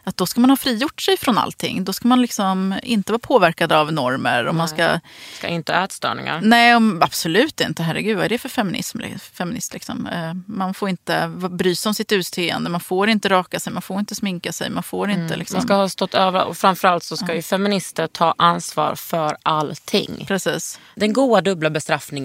[0.04, 1.84] Att då ska man ha frigjort sig från allting.
[1.84, 4.44] Då ska man liksom inte vara påverkad av normer.
[4.46, 5.00] Och man ska,
[5.38, 6.40] Ska inte ha ätstörningar?
[6.42, 7.82] Nej, absolut inte.
[7.82, 8.98] Herregud, vad är det för feminism?
[9.32, 9.72] feminist?
[9.72, 10.06] Liksom?
[10.06, 13.82] Eh, Man får inte bry sig om sitt utseende, man får inte raka sig, man
[13.82, 15.36] får inte sminka sig, man får inte...
[15.36, 15.56] Liksom...
[15.56, 20.24] Man ska ha stått över och framförallt så ska ju feminister ta ansvar för allting.
[20.28, 20.80] Precis.
[20.94, 22.17] Den goa dubbla bestraffningen.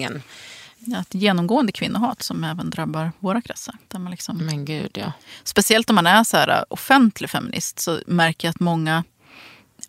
[0.86, 3.74] Ja, Ett genomgående kvinnohat som även drabbar våra kretsar.
[3.88, 4.36] Där man liksom...
[4.36, 5.12] Men gud ja.
[5.44, 9.04] Speciellt om man är så här uh, offentlig feminist så märker jag att många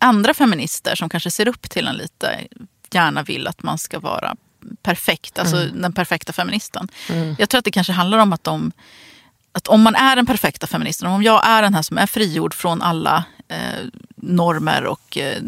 [0.00, 2.46] andra feminister som kanske ser upp till en lite
[2.90, 4.36] gärna vill att man ska vara
[4.82, 6.88] perfekt, alltså den perfekta feministen.
[7.38, 8.72] Jag tror att det kanske handlar om att de
[9.52, 12.54] att om man är den perfekta feministen, om jag är den här som är frigjord
[12.54, 13.84] från alla eh,
[14.16, 15.42] normer och eh,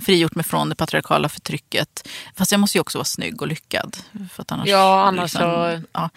[0.00, 2.08] frigjort mig från det patriarkala förtrycket.
[2.36, 3.96] Fast jag måste ju också vara snygg och lyckad.
[4.32, 6.10] För att annars, Ja, annars så- ja.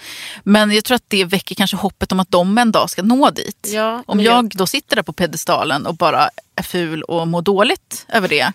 [0.44, 3.30] Men jag tror att det väcker kanske hoppet om att de en dag ska nå
[3.30, 3.68] dit.
[3.74, 8.06] Ja, om jag då sitter där på pedestalen och bara är ful och mår dåligt
[8.10, 8.54] över det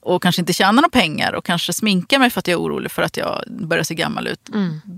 [0.00, 2.90] och kanske inte tjänar några pengar och kanske sminkar mig för att jag är orolig
[2.90, 4.48] för att jag börjar se gammal ut.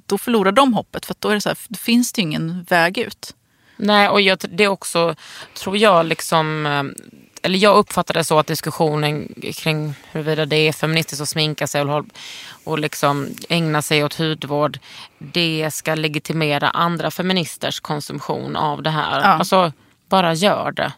[0.06, 2.66] Då förlorar de hoppet för att då är det så här, finns det ju ingen
[2.68, 3.34] väg ut.
[3.76, 5.14] Nej, och jag, det är också,
[5.54, 6.66] tror jag, liksom...
[6.66, 6.82] eh,
[7.42, 11.82] Eller jag uppfattar det så att diskussionen kring huruvida det är feministiskt att sminka sig
[11.82, 12.06] och,
[12.64, 14.78] och liksom ägna sig åt hudvård,
[15.18, 19.20] det ska legitimera andra feministers konsumtion av det här.
[19.20, 19.26] Ja.
[19.26, 19.72] Alltså,
[20.08, 20.92] bara gör det.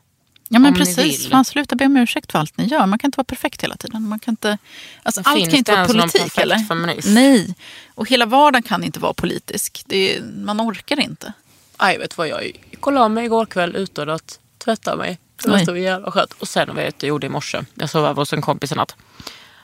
[0.51, 1.31] Ja men Om precis, vill.
[1.31, 2.87] fan sluta be om ursäkt för allt ni gör.
[2.87, 4.09] Man kan inte vara perfekt hela tiden.
[4.09, 4.59] Man kan inte,
[5.03, 6.59] alltså, allt kan inte vara politik eller?
[6.59, 7.09] feminist?
[7.09, 7.55] Nej,
[7.95, 9.83] och hela vardagen kan inte vara politisk.
[9.89, 11.33] Är, man orkar inte.
[11.81, 15.19] Aj, vet vad jag kollade av mig igår kväll utan att tvätta mig.
[15.43, 16.33] Det var så jävla skönt.
[16.33, 17.61] Och sen vad jag gjorde i morse.
[17.75, 18.97] Jag sov över hos en kompis i natt.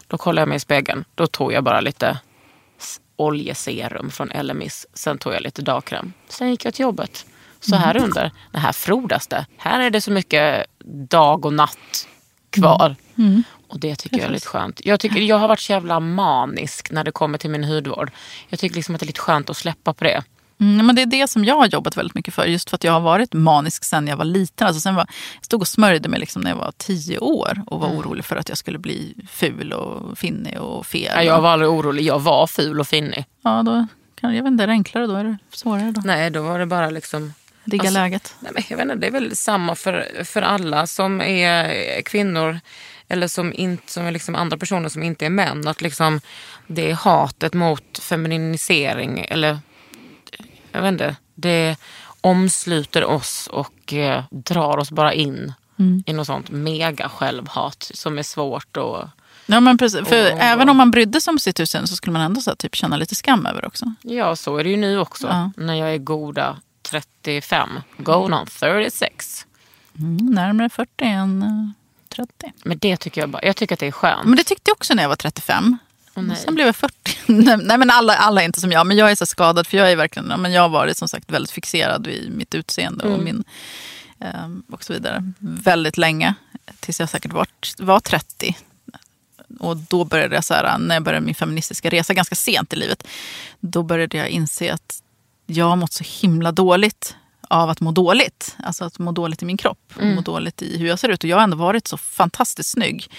[0.06, 1.04] Då kollade jag mig i spegeln.
[1.14, 2.18] Då tog jag bara lite
[3.16, 4.86] oljeserum från Elemis.
[4.94, 6.12] Sen tog jag lite dagkräm.
[6.28, 7.26] Sen gick jag till jobbet.
[7.60, 9.46] Så här under, det här frodas det.
[9.56, 10.66] Här är det så mycket
[11.10, 12.08] dag och natt
[12.50, 12.96] kvar.
[13.68, 14.80] Och det tycker jag är lite skönt.
[14.84, 18.10] Jag, tycker, jag har varit så jävla manisk när det kommer till min hudvård.
[18.48, 20.22] Jag tycker liksom att det är lite skönt att släppa på det.
[20.60, 22.44] Mm, men det är det som jag har jobbat väldigt mycket för.
[22.44, 24.66] Just för att jag har varit manisk sen jag var liten.
[24.66, 27.80] Alltså sen var, jag stod och smörjde mig liksom när jag var tio år och
[27.80, 31.12] var orolig för att jag skulle bli ful och finnig och fel.
[31.16, 32.02] Ja, jag var aldrig orolig.
[32.04, 33.24] Jag var ful och finnig.
[33.42, 33.86] ja, då,
[34.20, 35.14] kan, jag vet inte, är det enklare då?
[35.14, 36.00] Är det svårare då?
[36.04, 37.32] Nej, då var det bara liksom...
[37.64, 38.34] Digga Alltså, läget.
[38.40, 42.60] Nej, men jag vet inte, det är väl samma för, för alla som är kvinnor
[43.08, 45.68] eller som, inte, som är liksom andra personer som inte är män.
[45.68, 46.20] Att liksom
[46.66, 49.58] det är hatet mot feminisering eller
[50.74, 51.16] jag vet inte.
[51.34, 51.76] Det
[52.20, 55.52] omsluter oss och eh, drar oss bara in
[56.06, 59.10] i något sånt mega självhat som är svårt att
[59.46, 60.08] Ja, men precis.
[60.08, 62.54] För Och- även om man brydde sig om sitt utseende så skulle man ändå så
[62.56, 63.92] typ, känna lite skam över också.
[64.02, 65.26] Ja, så är det ju nu också.
[65.26, 65.50] Ja.
[65.56, 67.68] När jag är goda 35.
[67.98, 69.46] Going on 36.
[69.98, 72.52] Mm, närmare 40 än eh, 30.
[72.64, 74.24] Men det tycker jag bara, jag tycker att det är skönt.
[74.26, 75.78] Men det tyckte jag också när jag var 35.
[76.16, 76.36] Nej.
[76.36, 76.94] Sen blev jag 40.
[77.26, 78.86] nej, men alla, alla är inte som jag.
[78.86, 81.30] Men jag är så skadad för jag är verkligen, men jag har varit som sagt
[81.30, 83.44] väldigt fixerad vid mitt utseende och min
[84.20, 85.32] ehm, och så vidare.
[85.38, 86.34] Väldigt länge.
[86.80, 87.46] Tills jag säkert var,
[87.78, 88.56] var 30.
[89.60, 92.76] Och då började jag, så här, när jag började min feministiska resa ganska sent i
[92.76, 93.06] livet.
[93.60, 95.02] Då började jag inse att
[95.46, 97.16] jag har mått så himla dåligt
[97.48, 98.56] av att må dåligt.
[98.58, 101.24] Alltså att må dåligt i min kropp och må dåligt i hur jag ser ut.
[101.24, 103.10] Och jag har ändå varit så fantastiskt snygg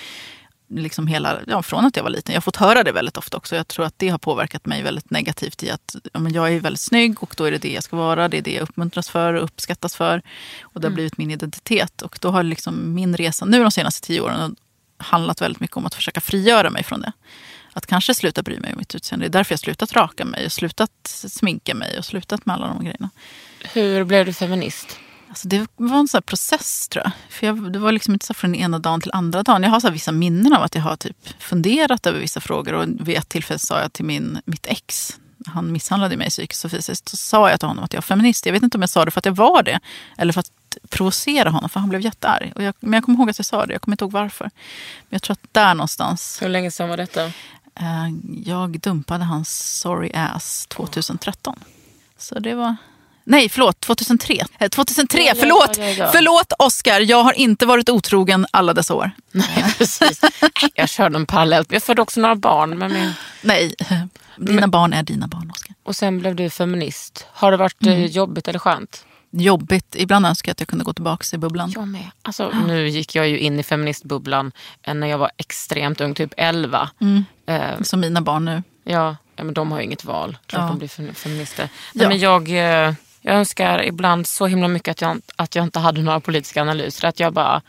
[0.77, 2.33] liksom hela, ja, från att jag var liten.
[2.33, 3.55] Jag har fått höra det väldigt ofta också.
[3.55, 6.59] Jag tror att det har påverkat mig väldigt negativt i att ja, men jag är
[6.59, 8.27] väldigt snygg och då är det det jag ska vara.
[8.27, 10.21] Det är det jag uppmuntras för och uppskattas för.
[10.61, 12.01] Och det har blivit min identitet.
[12.01, 14.55] Och då har liksom min resa nu de senaste tio åren
[14.97, 17.11] handlat väldigt mycket om att försöka frigöra mig från det.
[17.73, 19.25] Att kanske sluta bry mig om mitt utseende.
[19.25, 22.67] Det är därför jag slutat raka mig och slutat sminka mig och slutat med alla
[22.67, 23.09] de grejerna.
[23.73, 24.99] Hur blev du feminist?
[25.35, 27.11] Alltså det var en sån här process tror jag.
[27.29, 29.63] För jag, det var liksom inte så från den ena dagen till andra dagen.
[29.63, 32.73] Jag har så vissa minnen av att jag har typ funderat över vissa frågor.
[32.73, 36.71] Och vid ett tillfälle sa jag till min, mitt ex, han misshandlade mig psykiskt och
[36.71, 37.09] fysiskt.
[37.09, 38.45] Så sa jag till honom att jag var feminist.
[38.45, 39.79] Jag vet inte om jag sa det för att jag var det.
[40.17, 40.51] Eller för att
[40.89, 42.51] provocera honom, för han blev jättearg.
[42.55, 44.45] Och jag, men jag kommer ihåg att jag sa det, jag kommer inte ihåg varför.
[45.09, 47.25] Men jag tror att där någonstans, Hur länge sedan var detta?
[47.75, 48.09] eh,
[48.45, 51.59] jag dumpade hans sorry ass 2013.
[52.17, 52.75] Så det var...
[53.27, 53.79] Nej, förlåt.
[53.79, 54.39] 2003.
[54.59, 55.77] Eh, 2003, Ja, ja, förlåt!
[55.77, 56.09] ja, ja.
[56.11, 59.11] Förlåt Oscar, jag har inte varit otrogen alla dessa år.
[59.31, 60.21] Nej, precis.
[60.75, 61.71] Jag körde en parallellt.
[61.71, 62.77] Jag födde också några barn.
[62.77, 63.13] Men min...
[63.41, 63.75] Nej,
[64.38, 65.75] dina barn är dina barn Oscar.
[65.83, 67.25] Och sen blev du feminist.
[67.33, 69.05] Har det varit eh, jobbigt eller skönt?
[69.31, 69.95] Jobbigt.
[69.95, 71.71] Ibland önskar jag att jag kunde gå tillbaka i bubblan.
[71.75, 72.09] Jag med.
[72.21, 74.51] Alltså, Nu gick jag ju in i feministbubblan
[74.83, 76.89] eh, när jag var extremt ung, typ 11.
[77.47, 78.63] Eh, Som mina barn nu.
[78.83, 80.38] ja, ja, men de har ju inget val.
[80.47, 80.67] Klart Ja.
[80.67, 81.69] de blir fem- feminister.
[81.93, 82.49] Nej, men jag,
[82.88, 82.93] eh,
[83.25, 87.07] jag önskar ibland så himla mycket att jag, att jag inte hade några politiska analyser.
[87.07, 87.61] Att jag bara,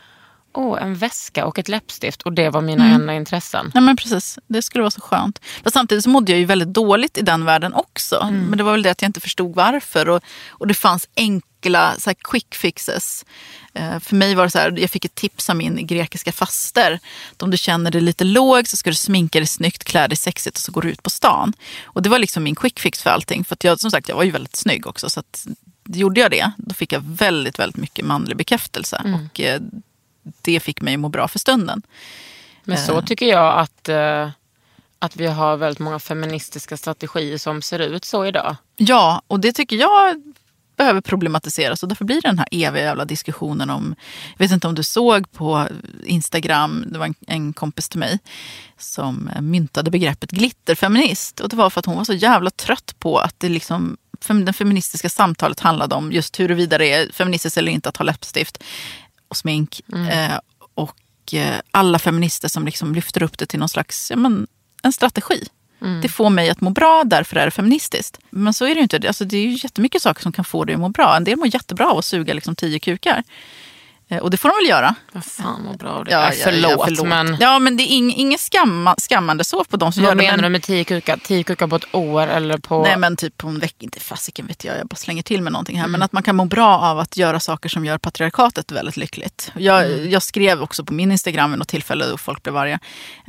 [0.53, 2.21] åh, en väska och ett läppstift.
[2.21, 3.71] Och det var mina enda intressen.
[3.73, 4.39] Nej, men precis.
[4.47, 5.41] Det skulle vara så skönt.
[5.63, 8.29] Men samtidigt så mådde jag ju väldigt dåligt i den världen också.
[8.31, 10.09] Men det var väl det att jag inte förstod varför.
[10.09, 11.09] Och, och det fanns
[11.57, 13.25] enkla så quick fixes.
[13.73, 16.99] Eh, för mig var det så här, jag fick ett tips av min grekiska faster.
[17.39, 20.57] Om du känner dig lite låg så ska du sminka dig snyggt, klä dig sexigt
[20.57, 21.53] och så går du ut på stan.
[21.83, 23.45] Och det var liksom min quick fix för allting.
[23.45, 25.09] För jag, som sagt, jag var ju väldigt snygg också.
[25.09, 25.47] Så att,
[25.85, 29.01] gjorde jag det, då fick jag väldigt, väldigt mycket manlig bekräftelse.
[29.15, 29.61] Och eh,
[30.41, 31.81] det fick mig att må bra för stunden.
[32.63, 34.29] Men så tycker jag att, eh,
[34.99, 38.55] att vi har väldigt många feministiska strategier som ser ut så idag.
[38.75, 40.21] Ja, och det tycker jag
[40.77, 43.95] behöver problematiseras och därför blir det den här eviga jävla diskussionen om,
[44.37, 45.67] jag vet inte om du såg på
[46.03, 48.19] Instagram, det var en, en kompis till mig
[48.77, 53.17] som myntade begreppet glitterfeminist och det var för att hon var så jävla trött på
[53.17, 53.97] att det liksom
[54.45, 58.63] det feministiska samtalet handlade om just huruvida det är feministiskt eller inte att ha läppstift
[59.27, 59.81] och smink.
[60.11, 60.39] Eh,
[60.73, 64.47] och eh, alla feminister som liksom lyfter upp det till någon slags, ja, men,
[64.83, 65.47] en strategi.
[65.81, 66.01] Mm.
[66.01, 68.19] Det får mig att må bra, därför är det feministiskt.
[68.29, 69.07] Men så är det ju inte.
[69.07, 71.15] Alltså, det är ju jättemycket saker som kan få dig att må bra.
[71.15, 73.23] En del mår jättebra av att suga liksom tio kukar.
[74.09, 74.95] Eh, Och det får de väl göra.
[75.11, 76.31] Vad fan vad bra det Ja, är.
[76.33, 79.91] ja, förlåt, ja, men Ja, men det är ing, inget skamma, skammande så på de
[79.91, 80.21] som vad gör det.
[80.23, 81.17] menar men- du med tio kukar?
[81.17, 82.83] Tio kukar på ett år eller på...
[82.83, 85.51] Nej men typ på en vecka, inte fasiken vet jag, jag bara slänger till med
[85.53, 85.83] någonting här.
[85.83, 85.91] Mm.
[85.91, 89.51] Men att man kan må bra av att göra saker som gör patriarkatet väldigt lyckligt.
[89.55, 90.09] Jag, Mm.
[90.09, 92.79] jag skrev också på min Instagram vid något tillfälle då folk blev arga.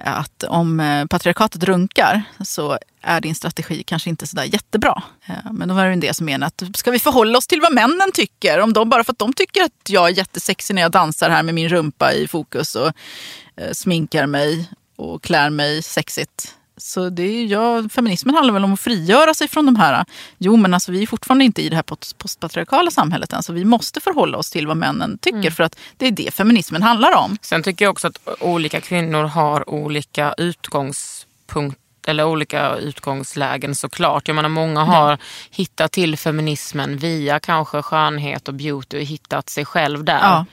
[0.04, 5.02] Att om eh, patriarkatet runkar så är din strategi kanske inte sådär jättebra.
[5.26, 7.60] Eh, Men då var det en del som menade att ska vi förhålla oss till
[7.60, 8.60] vad männen tycker?
[8.60, 11.42] Om de, bara för att de tycker att jag är jättesexig när jag dansar här
[11.42, 12.92] med min rumpa i fokus och
[13.56, 16.54] eh, sminkar mig och klär mig sexigt.
[16.76, 20.04] Så det är, ja, feminismen handlar väl om att frigöra sig från de här,
[20.38, 23.52] jo men alltså vi är fortfarande inte i det här post- postpatriarkala samhället än, så
[23.52, 27.16] vi måste förhålla oss till vad männen tycker för att det är det feminismen handlar
[27.16, 27.38] om.
[27.42, 34.28] Sen tycker jag också att olika kvinnor har olika utgångspunkter eller olika utgångslägen såklart.
[34.28, 35.18] Jag menar många har
[35.50, 40.20] hittat till feminismen via kanske skönhet och beauty och hittat sig själv där.
[40.20, 40.44] Ja.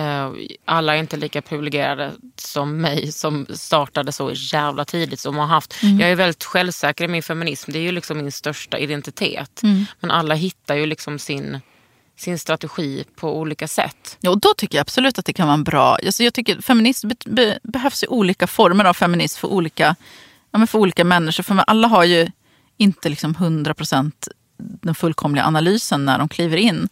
[0.00, 0.30] Eh,
[0.64, 5.20] Alla är inte lika privilegierade som mig som startade så jävla tidigt.
[5.20, 5.74] Som har haft.
[6.00, 7.72] Jag är väldigt självsäker i min feminism.
[7.72, 9.60] Det är ju liksom min största identitet.
[10.00, 11.60] Men alla hittar ju liksom sin,
[12.18, 14.18] sin strategi på olika sätt.
[14.20, 15.96] Ja, och då tycker jag absolut att det kan vara en bra...
[16.06, 19.96] Alltså jag tycker feminism be, be, behövs i olika former av feminism för olika,
[20.52, 21.42] ja, men för olika människor.
[21.42, 22.30] För alla har ju
[22.76, 24.12] inte liksom 100%
[24.58, 26.88] den fullkomliga analysen när de kliver in.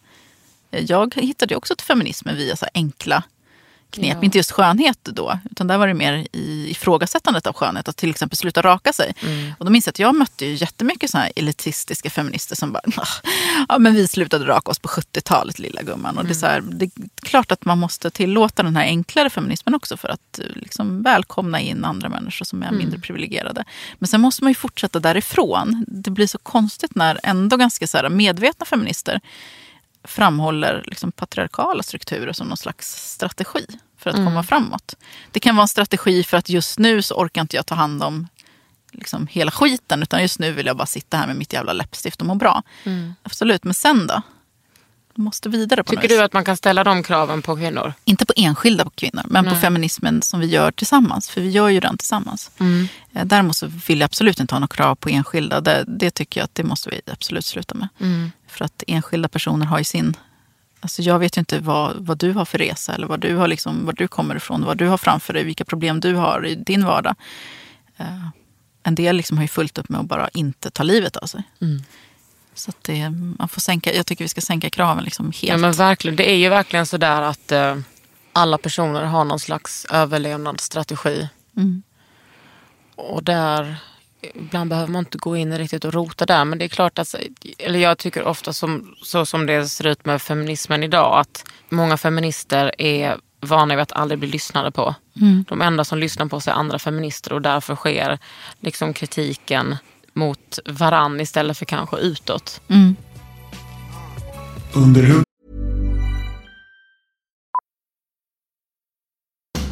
[0.69, 3.23] Jag hittade ju också till feminismen via så enkla
[3.91, 4.17] knep.
[4.19, 4.25] Ja.
[4.25, 7.87] Inte just skönhet då, utan där var det mer i ifrågasättandet av skönhet.
[7.87, 9.13] Att till exempel sluta raka sig.
[9.23, 9.53] Mm.
[9.59, 12.81] Och då minns jag att jag mötte ju jättemycket såna här elitistiska feminister som bara,
[12.95, 13.07] "Ah,
[13.69, 16.17] ja men vi slutade raka oss på 70-talet lilla gumman.
[16.17, 19.29] Och det, är så här, det är klart att man måste tillåta den här enklare
[19.29, 23.63] feminismen också för att eh, liksom, välkomna in andra människor som är mindre privilegierade.
[23.99, 25.85] Men sen måste man ju fortsätta därifrån.
[25.87, 29.21] Det blir så konstigt när ändå ganska så medvetna feminister
[30.03, 33.65] framhåller liksom patriarkala strukturer som någon slags strategi
[33.97, 34.95] för att komma framåt.
[35.31, 38.03] Det kan vara en strategi för att just nu så orkar inte jag ta hand
[38.03, 38.27] om
[38.91, 42.21] liksom hela skiten utan just nu vill jag bara sitta här med mitt jävla läppstift
[42.21, 42.63] och må bra.
[43.23, 44.21] Absolut, men sen då?
[45.15, 47.93] Måste vidare på Tycker du att man kan ställa de kraven på kvinnor?
[48.05, 51.29] Inte på enskilda kvinnor, men på feminismen som vi gör tillsammans.
[51.29, 52.51] För vi gör ju den tillsammans.
[53.13, 55.61] Eh, Däremot så vill jag absolut inte ha några krav på enskilda.
[55.61, 57.87] Det, det tycker jag att det måste vi absolut sluta med.
[58.47, 60.15] För att enskilda personer har ju sin...
[60.83, 63.47] Alltså jag vet ju inte vad, vad du har för resa eller vad du, har
[63.47, 66.55] liksom, var du kommer ifrån, vad du har framför dig, vilka problem du har i
[66.55, 67.15] din vardag.
[67.97, 68.27] Eh,
[68.83, 71.43] en del liksom har ju fullt upp med att bara inte ta livet av sig.
[72.61, 75.43] Så det, man får sänka, jag tycker vi ska sänka kraven liksom helt.
[75.43, 76.15] Ja men verkligen.
[76.15, 77.77] Det är ju verkligen så där att eh,
[78.33, 81.29] alla personer har någon slags överlevnadsstrategi.
[81.57, 81.83] Mm.
[82.95, 83.75] Och där,
[84.33, 86.45] ibland behöver man inte gå in riktigt och rota där.
[86.45, 87.15] Men det är klart att,
[87.57, 91.19] eller jag tycker ofta som, så som det ser ut med feminismen idag.
[91.19, 94.95] Att många feminister är vana vid att aldrig bli lyssnade på.
[95.47, 98.19] De enda som lyssnar på sig är andra feminister och därför sker
[98.59, 99.77] liksom kritiken
[100.13, 102.61] mot varann istället för kanske utåt.
[102.69, 102.95] Mm.
[104.73, 105.23] Under.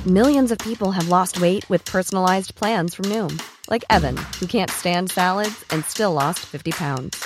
[0.05, 4.71] Millions of people have lost weight with personalized plans from Noom, like Evan, who can't
[4.71, 7.23] stand salads and still lost 50 pounds.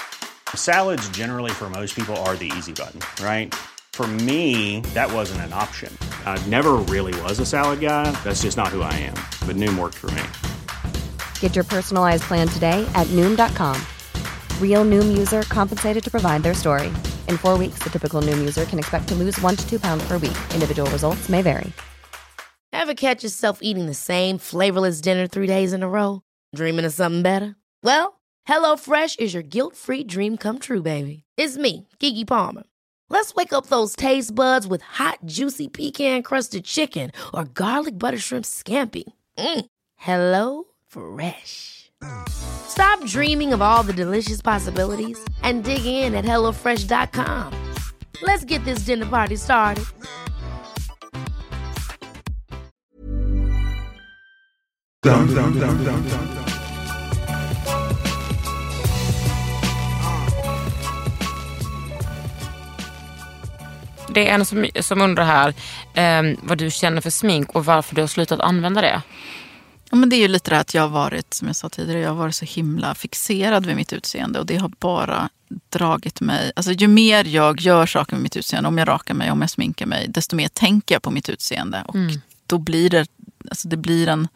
[0.56, 3.54] Salads, generally, for most people, are the easy button, right?
[3.94, 5.96] For me, that wasn't an option.
[6.26, 8.12] I never really was a salad guy.
[8.24, 9.14] That's just not who I am.
[9.48, 10.24] But Noom worked for me.
[11.44, 13.76] Get your personalized plan today at Noom.com.
[14.62, 16.88] Real Noom user compensated to provide their story.
[17.28, 20.08] In four weeks, the typical Noom user can expect to lose one to two pounds
[20.08, 20.38] per week.
[20.54, 21.74] Individual results may vary.
[22.72, 26.22] Ever catch yourself eating the same flavorless dinner three days in a row?
[26.56, 27.58] Dreaming of something better?
[27.84, 31.24] Well, HelloFresh is your guilt-free dream come true, baby.
[31.36, 32.64] It's me, Kiki Palmer.
[33.10, 38.46] Let's wake up those taste buds with hot, juicy pecan-crusted chicken or garlic butter shrimp
[38.46, 39.04] scampi.
[39.38, 39.66] Mm.
[39.98, 41.90] Hello Fresh.
[42.30, 47.54] Stop dreaming of all the delicious possibilities and dig in at HelloFresh.com.
[48.22, 49.86] Let's get this dinner party started.
[55.02, 56.30] Dum, dum, dum, dum, dum.
[64.14, 65.54] Det är en som, som undrar här
[65.94, 69.02] eh, vad du känner för smink och varför du har slutat använda det.
[69.94, 72.00] Ja, men det är ju lite det att jag har varit, som jag sa tidigare,
[72.00, 75.30] jag har varit så himla fixerad vid mitt utseende och det har bara
[75.70, 76.52] dragit mig.
[76.56, 79.50] Alltså ju mer jag gör saker med mitt utseende, om jag rakar mig, om jag
[79.50, 81.84] sminkar mig, desto mer tänker jag på mitt utseende.
[81.88, 81.96] Och
[82.48, 83.08] då blir det,
[83.50, 84.28] alltså det blir en,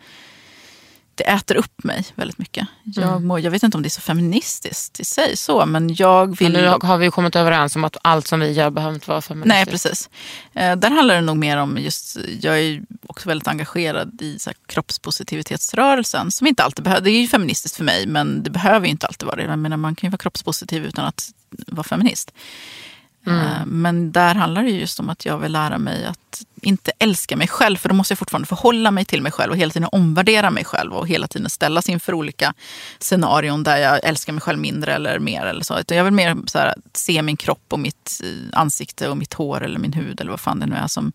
[1.18, 2.68] det äter upp mig väldigt mycket.
[2.84, 6.28] Jag, mår, jag vet inte om det är så feministiskt i sig så, men jag
[6.28, 6.54] Men vill...
[6.54, 9.22] nu har vi ju kommit överens om att allt som vi gör behöver inte vara
[9.22, 9.56] feministiskt.
[9.56, 10.10] Nej, precis.
[10.54, 14.50] Eh, där handlar det nog mer om just, jag är också väldigt engagerad i så
[14.50, 16.32] här, kroppspositivitetsrörelsen.
[16.32, 19.08] Som inte alltid behöver, det är ju feministiskt för mig, men det behöver ju inte
[19.08, 19.44] alltid vara det.
[19.44, 21.30] Jag menar, man kan ju vara kroppspositiv utan att
[21.68, 22.32] vara feminist.
[23.28, 23.40] Mm.
[23.40, 27.38] Eh, men där handlar det just om att jag vill lära mig att inte älska
[27.38, 27.78] mig själv.
[27.78, 30.66] För då måste jag fortfarande förhålla mig till mig själv och hela tiden omvärdera mig
[30.66, 30.94] själv.
[30.94, 32.54] Och hela tiden ställas inför olika
[33.00, 35.46] scenarion där jag älskar mig själv mindre eller mer.
[35.46, 35.80] Eller så.
[35.80, 39.34] Utan jag vill mer så här, se min kropp och mitt eh, ansikte och mitt
[39.34, 40.88] hår eller min hud eller vad fan det nu är.
[40.88, 41.12] Som,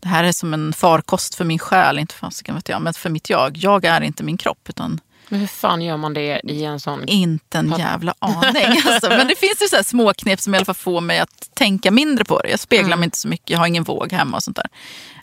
[0.00, 3.10] det här är som en farkost för min själ, inte fasiken vet jag, men för
[3.10, 3.56] mitt jag.
[3.56, 5.00] Jag är inte min kropp utan
[5.32, 7.08] men hur fan gör man det i en sån...
[7.08, 8.82] inte en jävla aning.
[8.86, 11.18] Alltså, men det finns ju så här små knep som i alla fall får mig
[11.18, 12.50] att tänka mindre på det.
[12.50, 14.66] Jag speglar mig inte så mycket, jag har ingen våg hemma och sånt där.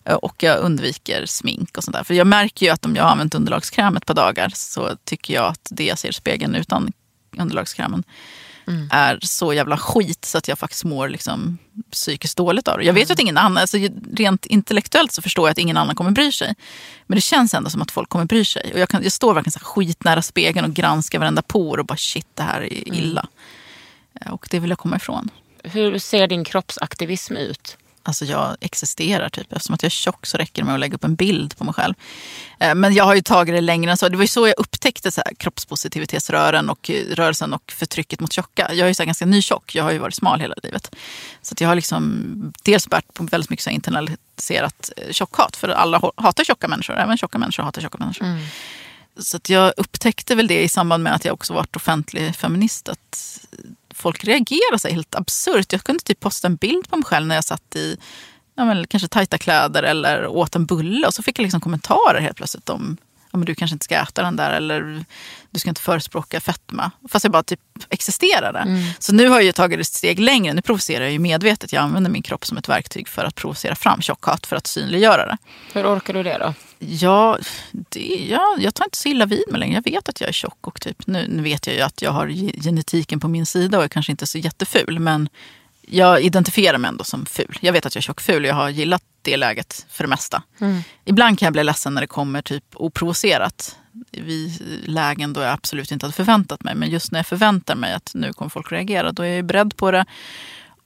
[0.05, 2.03] Eh, Och jag undviker smink och sånt där.
[2.03, 5.33] För jag märker ju att om jag har använt underlagskräm ett par dagar så tycker
[5.33, 6.91] jag att det jag ser i spegeln utan
[7.37, 8.03] underlagskrämen
[8.91, 11.57] är så jävla skit så att jag faktiskt mår liksom
[11.91, 12.83] psykiskt dåligt av det.
[12.83, 13.77] Jag vet ju att ingen annan, alltså
[14.13, 16.55] rent intellektuellt så förstår jag att ingen annan kommer bry sig.
[17.07, 18.69] Men det känns ändå som att folk kommer bry sig.
[18.73, 21.97] Och jag, kan, jag står verkligen så skitnära spegeln och granskar varenda por och bara
[21.97, 23.27] shit det här är illa.
[24.21, 25.29] Eh, Och det vill jag komma ifrån.
[25.63, 27.77] Hur ser din kroppsaktivism ut?
[28.03, 29.53] Alltså jag existerar typ.
[29.53, 31.63] Eftersom att jag är tjock så räcker det med att lägga upp en bild på
[31.63, 31.93] mig själv.
[32.59, 34.09] Eh, Men jag har ju tagit det längre än så.
[34.09, 38.33] Det var ju så jag upptäckte så här kroppspositivitetsrörelsen och eh, rörelsen och förtrycket mot
[38.33, 38.67] tjocka.
[38.73, 39.75] Jag är ju så ganska nytjock.
[39.75, 40.95] Jag har ju varit smal hela livet.
[41.41, 45.55] Så jag har liksom dels bärt på väldigt mycket så här internaliserat eh, tjockhat.
[45.55, 46.97] För alla hatar tjocka människor.
[46.97, 48.25] Även tjocka människor hatar tjocka människor.
[49.19, 52.89] Så att jag upptäckte väl det i samband med att jag också varit offentlig feminist.
[52.89, 53.39] Att
[53.99, 55.73] folk reagerar så här helt absurt.
[55.73, 57.97] Jag kunde typ posta en bild på mig själv när jag satt i
[58.55, 61.07] ja, men kanske tajta kläder eller åt en bulle.
[61.07, 62.97] Och så fick jag liksom kommentarer helt plötsligt om
[63.31, 65.05] ja, men du kanske inte ska äta den där eller
[65.51, 66.91] du ska inte förespråka fetma.
[67.09, 67.59] Fast jag bara typ
[67.89, 68.59] existerade.
[68.99, 70.53] Så nu har jag tagit det ett steg längre.
[70.53, 71.73] Nu provocerar jag ju medvetet.
[71.73, 75.25] Jag använder min kropp som ett verktyg för att provocera fram tjockhat för att synliggöra
[75.25, 75.37] det.
[75.73, 76.53] Hur orkar du det då?
[76.79, 77.37] Ja,
[77.71, 79.75] det, ja, jag tar inte så illa vid mig längre.
[79.85, 82.11] Jag vet att jag är tjock och typ, nu, nu vet jag ju att jag
[82.11, 84.99] har ge- genetiken på min sida och är kanske inte så jätteful.
[84.99, 85.29] Men
[85.89, 87.57] jag identifierar mig ändå som ful.
[87.61, 90.43] Jag vet att jag är tjockful och jag har gillat det läget för det mesta.
[91.05, 93.77] Ibland kan jag bli ledsen när det kommer typ oprovocerat
[94.11, 96.75] vid lägen då jag absolut inte hade förväntat mig.
[96.75, 99.43] Men just när jag förväntar mig att nu kommer folk reagera, då är jag ju
[99.43, 100.05] beredd på det.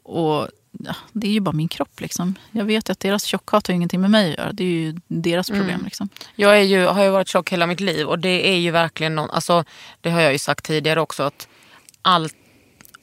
[0.03, 2.01] Och ja, det är ju bara min kropp.
[2.01, 2.35] Liksom.
[2.51, 4.51] Jag vet ju att deras tjockhat har ingenting med mig att göra.
[4.51, 5.81] Det är ju deras problem.
[5.85, 6.09] Liksom.
[6.35, 9.15] Jag är ju, har ju varit tjock hela mitt liv och det är ju verkligen
[9.15, 9.63] någon, alltså,
[10.01, 11.47] det har jag ju sagt tidigare också att
[12.01, 12.35] allt,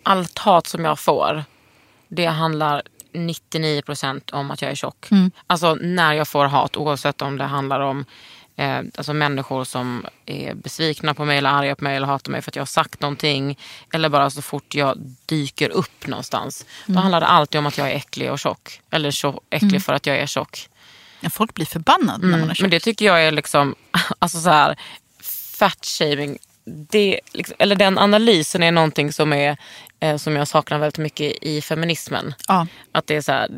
[0.03, 1.45] allt hat som jag får
[2.11, 2.83] det handlar
[3.13, 5.09] 99% om att jag är tjock.
[5.47, 8.05] Alltså när jag får hat oavsett om det handlar om
[8.57, 12.43] eh, alltså människor som är besvikna på mig eller arga på mig eller hatar mig
[12.43, 13.59] för att jag har sagt någonting.
[13.93, 16.67] Eller bara så fort jag dyker upp någonstans.
[16.87, 18.81] Då handlar det alltid om att jag är äcklig och tjock.
[18.91, 20.69] Eller så äcklig för att jag är tjock.
[21.21, 22.63] Ja, folk blir förbannade när man är tjock.
[22.63, 23.75] Men det tycker jag är liksom,
[24.19, 24.79] alltså så här,
[25.59, 26.39] fat shaming.
[26.71, 29.57] Det, liksom, eller den analysen är någonting som, är,
[30.01, 32.35] eh, som jag saknar väldigt mycket i feminismen.
[32.49, 32.67] Ja.
[32.93, 33.49] Att det är så här,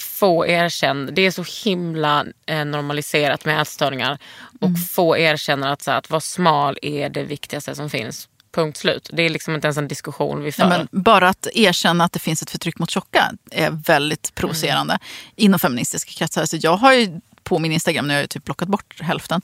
[0.00, 4.18] få erkänn, det är så himla eh, normaliserat med ätstörningar.
[4.60, 8.28] Och få erkänner att, så här, att vara smal är det viktigaste som finns.
[8.52, 9.10] Punkt slut.
[9.12, 10.68] Det är liksom inte ens en diskussion vi för.
[10.68, 14.98] Men bara att erkänna att det finns ett förtryck mot tjocka är väldigt provocerande
[15.36, 16.40] inom feministiska kretsar.
[16.40, 19.42] Alltså jag har ju på min Instagram, nu har jag typ plockat bort hälften,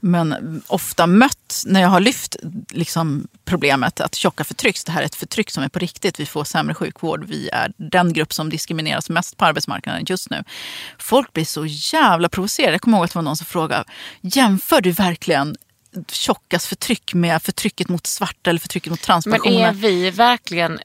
[0.00, 2.36] men ofta mött när jag har lyft
[2.70, 4.84] liksom, problemet att tjocka förtrycks.
[4.84, 6.20] Det här är ett förtryck som är på riktigt.
[6.20, 7.24] Vi får sämre sjukvård.
[7.24, 10.44] Vi är den grupp som diskrimineras mest på arbetsmarknaden just nu.
[10.98, 12.72] Folk blir så jävla provocerade.
[12.72, 13.84] Jag kommer ihåg att det var någon som frågade,
[14.20, 15.56] jämför du verkligen
[16.08, 19.68] tjockas förtryck med förtrycket mot svarta eller förtrycket mot Men transpersoner?
[19.68, 20.78] är vi verkligen,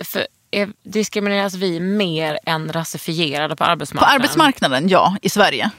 [0.00, 4.20] för, är, diskrimineras vi mer än rasifierade på På arbetsmarknaden?
[4.20, 5.70] arbetsmarknaden, ja, i Sverige.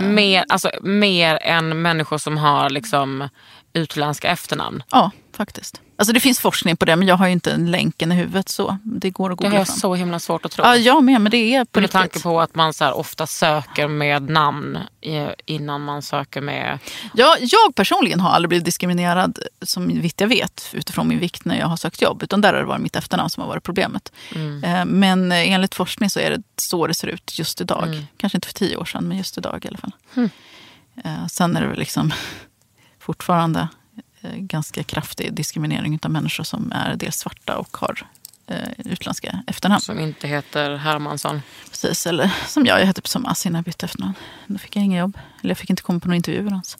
[0.00, 3.28] Mer, alltså, mer än människor som har liksom,
[3.72, 4.82] utländska efternamn.
[4.90, 5.80] Ja, faktiskt.
[5.98, 8.48] Alltså det finns forskning på det, men jag har ju inte en länken i huvudet
[8.48, 8.76] så.
[8.84, 9.76] Det går att Det googla jag fram.
[9.76, 10.64] så himla svårt att tro.
[10.64, 11.92] Ja, jag med, men det är på med riktigt.
[11.92, 14.78] tanke på att man så här, ofta söker med namn
[15.46, 16.78] innan man söker med...
[17.14, 21.58] Ja, jag personligen har aldrig blivit diskriminerad som vitt jag vet utifrån min vikt när
[21.58, 22.22] jag har sökt jobb.
[22.22, 24.12] Utan där har det varit mitt efternamn som har varit problemet.
[24.34, 24.64] Mm.
[24.64, 27.86] Eh, Men eh, enligt forskning så är det så det ser ut just idag.
[27.88, 28.04] Mm.
[28.16, 29.92] Kanske inte för tio år sedan, men just idag i alla fall.
[31.04, 32.12] Eh, Sen är det väl liksom
[33.00, 33.68] fortfarande
[34.36, 38.06] ganska kraftig diskriminering av människor som är dels svarta och har
[38.46, 39.80] eh, utländska efternamn.
[39.80, 41.42] Som inte heter Hermansson.
[41.70, 44.14] Precis, eller som jag, jag hette som Assi när jag bytte efternamn.
[44.46, 45.18] Då fick jag inga jobb.
[45.40, 46.78] Eller jag fick inte komma på några intervjuer ens.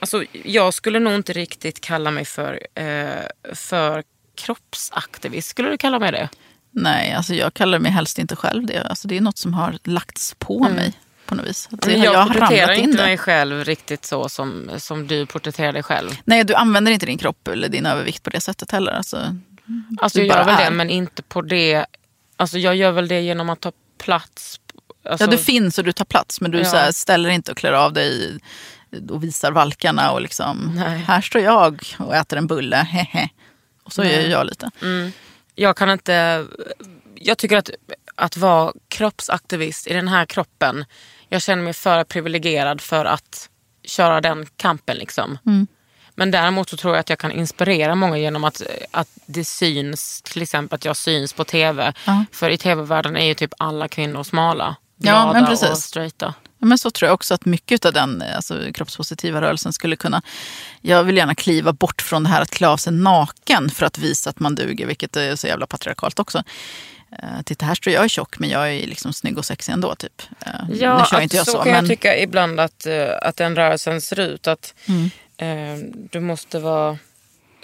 [0.00, 4.02] Alltså, jag skulle nog inte riktigt kalla mig för, eh, för
[4.34, 5.48] kroppsaktivist.
[5.48, 6.28] Skulle du kalla mig det?
[6.70, 8.82] Nej, alltså jag kallar mig helst inte själv det.
[8.82, 10.94] Alltså det är något som har lagts på mig
[11.26, 11.68] på något vis.
[11.72, 13.02] Att jag har porträtterar inte det.
[13.02, 16.10] mig själv riktigt så som, som du porträtterar dig själv.
[16.24, 18.92] Nej, du använder inte din kropp eller din övervikt på det sättet heller.
[18.92, 19.36] Alltså,
[20.00, 20.64] Alltså Du jag gör väl är.
[20.64, 21.86] det men inte på det.
[22.36, 24.60] Alltså jag gör väl det genom att ta plats.
[25.08, 26.68] Alltså, ja, du finns och du tar plats, men du Ja.
[26.72, 28.38] här, ställer inte och klär av dig
[29.10, 30.98] och visar valkarna och liksom, Nej.
[30.98, 33.28] här står jag och äter en bulle, hehe.
[33.82, 34.70] Och så gör jag lite.
[35.54, 36.46] jag kan inte...
[37.14, 37.70] Jag tycker att,
[38.14, 40.84] att vara kroppsaktivist i den här kroppen.
[41.28, 43.48] Jag känner mig för privilegierad för att
[43.84, 44.96] köra den kampen.
[44.96, 45.38] Liksom.
[46.14, 50.22] Men däremot så tror jag att jag kan inspirera många genom att, att det syns.
[50.22, 51.92] Till exempel att jag syns på tv.
[52.04, 52.24] Ja.
[52.32, 54.76] För i tv-världen är ju typ alla kvinnor smala.
[54.96, 55.70] Ja, Glada men precis.
[55.70, 56.34] och straighta.
[56.58, 60.22] Ja, men så tror jag också att mycket av den alltså, kroppspositiva rörelsen skulle kunna...
[60.80, 63.98] Jag vill gärna kliva bort från det här att klä av sig naken för att
[63.98, 66.42] visa att man duger, vilket är så jävla patriarkalt också.
[67.22, 69.94] Uh, titta, här står jag tjock, men jag är liksom snygg och sexig ändå.
[69.94, 70.22] Typ.
[70.46, 73.08] Eh, Ja, nu kör inte jag så, så, kan men jag tycka ibland att, eh,
[73.22, 74.46] att den rörelsen ser ut.
[74.46, 75.10] Att Mm.
[75.36, 76.98] eh, du måste vara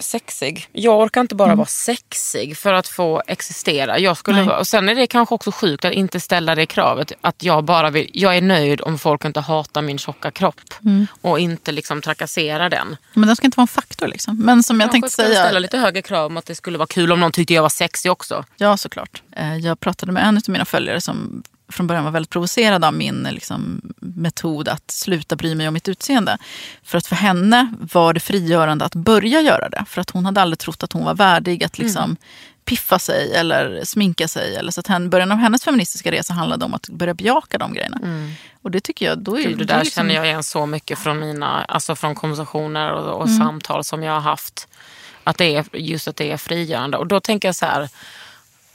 [0.02, 0.68] sexig.
[0.72, 1.58] Jag orkar inte bara Mm.
[1.58, 3.98] vara sexig för att få existera.
[3.98, 4.56] Jag skulle Nej.
[4.56, 7.12] och sen är det kanske också sjukt att inte ställa det kravet.
[7.20, 10.60] Att jag bara vill, jag är nöjd om folk inte hatar min tjocka kropp.
[10.84, 11.06] Mm.
[11.20, 12.96] Och inte liksom trakassera den.
[13.14, 14.38] Men den ska inte vara en faktor liksom.
[14.38, 15.44] Men som jag Kanske tänkte säga.
[15.44, 17.68] ställa lite högre krav om att det skulle vara kul om någon tyckte jag var
[17.68, 18.44] sexig också.
[18.56, 19.22] Ja, såklart.
[19.36, 22.94] Eh, Jag pratade med en av mina följare som från början var väldigt provocerad av
[22.94, 26.38] min liksom, metod att sluta bry mig om mitt utseende.
[26.82, 29.84] För att för henne var det frigörande att börja göra det.
[29.88, 32.16] För att hon hade aldrig trott att hon var värdig att liksom,
[32.64, 34.56] piffa sig eller sminka sig.
[34.56, 37.74] Eller så att hen, början av hennes feministiska resa handlade om att börja bejaka de
[37.74, 38.00] grejerna.
[38.62, 40.98] Och det tycker jag, då är Gud, det där liksom, känner jag igen så mycket
[40.98, 43.38] från mina alltså från konversationer och, och Mm.
[43.38, 44.68] samtal som jag har haft.
[45.24, 46.96] Att det är just att det är frigörande.
[46.96, 47.88] Och då tänker jag så här,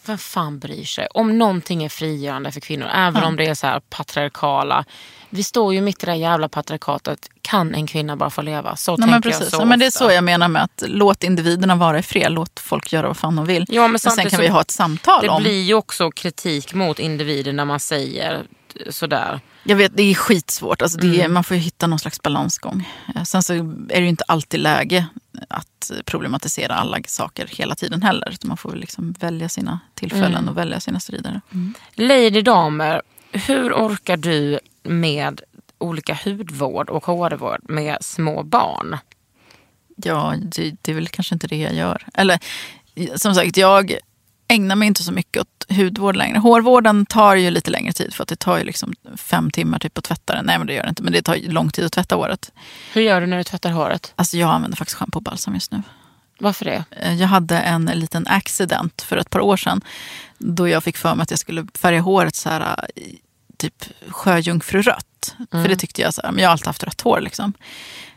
[0.10, 1.08] vem fan bryr sig?
[1.14, 4.86] Om någonting är frigörande för kvinnor, även om det är så här patriarkala.
[5.30, 7.20] Vi står ju mitt i det här jävla patriarkatet.
[7.42, 8.76] Kan en kvinna bara få leva?
[8.76, 9.42] Så Nej, tänker men precis.
[9.42, 12.04] jag så ja, men det är så jag menar med att låt individerna vara i
[12.04, 12.32] fred.
[12.32, 13.66] Låt folk göra vad fan de vill.
[13.70, 15.42] Ja, men men sen kan vi ha ett samtal Det om...
[15.44, 18.44] blir ju också kritik mot individer när man säger
[18.90, 19.40] sådär.
[19.64, 20.82] Jag vet, det är skitsvårt.
[20.82, 21.34] Alltså det är, Mm.
[21.34, 22.90] Man får ju hitta någon slags balansgång.
[23.16, 25.06] Eh, Sen så är det ju inte alltid läge
[25.48, 28.36] att problematisera alla saker hela tiden heller.
[28.44, 30.50] Man får liksom välja sina tillfällen Mm.
[30.50, 31.42] och välja sina strider.
[31.94, 35.42] Lady Damer, hur orkar du med
[35.78, 38.98] olika hudvård och hårvård med små barn?
[39.96, 42.04] Ja, det, det är väl kanske inte det jag gör.
[42.14, 42.40] Eller
[43.16, 43.94] som sagt, jag
[44.48, 46.38] ägnar mig inte så mycket åt hudvård längre.
[46.40, 49.98] Hårvården tar ju lite längre tid för att det tar ju liksom fem timmar typ
[49.98, 50.46] att tvätta den.
[50.46, 52.52] Nej men det gör det inte, men det tar lång tid att tvätta håret.
[52.94, 54.14] Hur gör du när du tvättar håret?
[54.16, 55.82] Alltså jag använder faktiskt schampo och balsam just nu.
[56.40, 56.84] Varför det?
[56.92, 59.82] Eh, Jag hade en liten accident för ett par år sedan.
[60.38, 63.18] Då jag fick för mig att jag skulle färga håret så här, i
[63.58, 65.36] typ sjöjungfrurött.
[65.52, 67.22] För det tyckte jag, så här, men jag har alltid haft rött hår.
[67.22, 67.54] Liksom.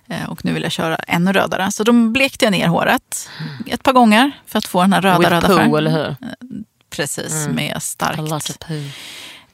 [0.08, 1.72] Eh, Och nu vill jag köra ännu rödare.
[1.72, 3.28] Så då blekte jag ner håret
[3.66, 5.74] ett par gånger för att få den här röda, With röda färgen.
[5.74, 6.16] eller hur?
[6.90, 8.82] Precis, med A starkt poo.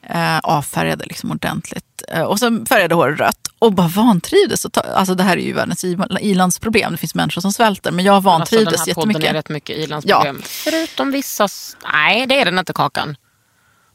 [0.09, 2.03] eh, avfärgade liksom ordentligt.
[2.07, 4.65] Eh, och sen färgade håret rött och bara vantrivdes.
[4.65, 5.83] Och ta, alltså det här är ju världens
[6.19, 6.91] ilandsproblem.
[6.91, 7.91] Det finns människor som svälter.
[7.91, 9.29] Men jag vantrivdes alltså, den här podden jättemycket.
[9.29, 10.41] är rätt mycket ilandsproblem.
[10.45, 11.47] Förutom vissa...
[11.93, 13.17] Nej, det är den inte Kakan.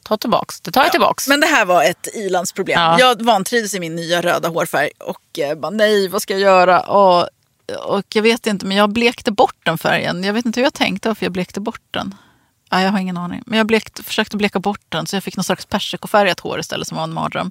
[0.05, 0.61] Ta tillbaks.
[0.61, 1.29] Det tar jag tillbaks.
[1.29, 2.81] Men det här var ett ilandsproblem.
[2.81, 2.97] Ja.
[2.99, 6.81] Jag vantrivdes i min nya röda hårfärg och eh, bara nej, vad ska jag göra?
[6.81, 7.29] Och,
[7.85, 10.25] och jag vet inte, men jag blekte bort den färgen.
[10.25, 12.15] Jag vet inte hur jag tänkte varför jag blekte bort den.
[12.73, 13.43] Ja, jag har ingen aning.
[13.47, 16.89] Men jag blekte, försökte bleka bort den så jag fick någon slags persikofärgat hår istället
[16.89, 17.51] som var en mardröm.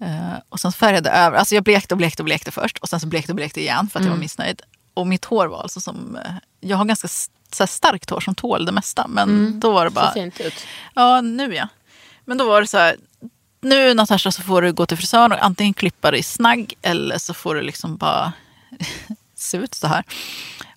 [0.00, 1.38] Eh, och sen färgade jag över.
[1.38, 3.88] Alltså jag blekte och blekte och blekte först och sen så blekte och blekte igen
[3.92, 4.62] för att jag var missnöjd.
[4.94, 6.16] Och mitt hår var alltså som...
[6.16, 7.08] eh, Jag har ganska
[7.52, 9.06] så starkt hår som tål det mesta.
[9.08, 10.12] Men då var det bara...
[10.12, 10.66] Ser fint ut.
[10.94, 11.68] Ja, nu ja.
[12.24, 12.96] Men då var det så här.
[13.60, 17.34] Nu Natasha så får du gå till frisören och antingen klippa dig snagg eller så
[17.34, 18.32] får du liksom bara
[19.34, 20.04] se ut så här.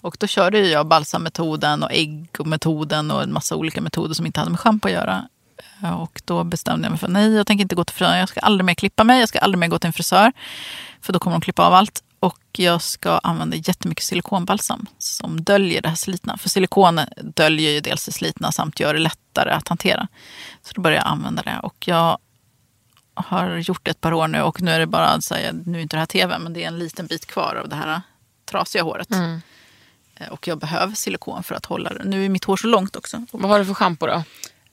[0.01, 4.51] Och då körde jag balsammetoden och äggmetoden och en massa olika metoder som inte hade
[4.51, 5.27] med schampo att göra.
[5.83, 8.19] Eh, och då bestämde jag mig för nej, jag tänker inte gå till frisören.
[8.19, 9.19] Jag ska aldrig mer klippa mig.
[9.19, 10.31] Jag ska aldrig mer gå till en frisör.
[11.01, 12.03] För då kommer de klippa av allt.
[12.19, 16.37] Och jag ska använda jättemycket silikonbalsam som döljer det här slitna.
[16.37, 20.07] För silikon döljer ju dels det slitna samt gör det lättare att hantera.
[20.61, 21.59] Så då började jag använda det.
[21.63, 22.17] Och jag
[23.13, 25.77] har gjort det ett par år nu och nu är det bara, så här, nu
[25.77, 28.01] är inte det här tv, men det är en liten bit kvar av det här
[28.45, 29.11] trasiga håret.
[29.11, 29.41] Mm.
[30.31, 32.03] Och jag behöver silikon för att hålla det.
[32.03, 33.25] Nu är mitt hår så långt också.
[33.31, 34.23] Vad har du för schampo då?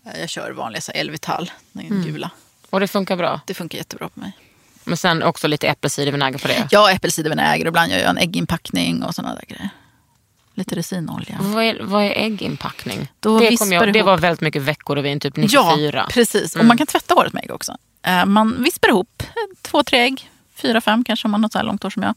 [0.07, 2.31] eh, jag kör vanliga så Elvital, den gula.
[2.71, 3.41] Och det funkar bra.
[3.47, 4.33] Det funkar jättebra på mig.
[4.85, 6.69] Men sen också lite äppelcidervinäger på det.
[6.71, 9.69] Ja, äppelcidervinäger ibland gör jag en ägginpackning och sådana där grejer.
[10.55, 11.37] Lite resinolja.
[11.41, 13.09] Vad är, vad är ägginpackning?
[13.21, 14.07] Då det, kom jag, det ihop.
[14.07, 15.99] var väldigt mycket veckorevyn, typ 94.
[15.99, 16.57] Ja, precis.
[16.57, 17.77] Och man kan tvätta håret med ägg också.
[18.03, 19.27] Eh, Man vispar ihop eh,
[19.63, 20.31] två, tre ägg.
[20.55, 22.15] Fyra, fem kanske om man har så här långt hår som jag.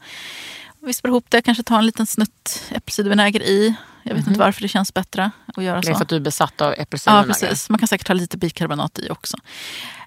[0.82, 3.76] Vispar ihop det, kanske ta en liten snutt äppelcidervinäger i.
[4.04, 5.82] Jag vet inte varför det känns bättre att göra Mhm.
[5.82, 5.98] Det är så.
[5.98, 7.28] för att du är besatt av Ja, äppelcidervinäger.
[7.34, 7.70] precis.
[7.70, 9.38] Man kan säkert ha lite bikarbonat i också.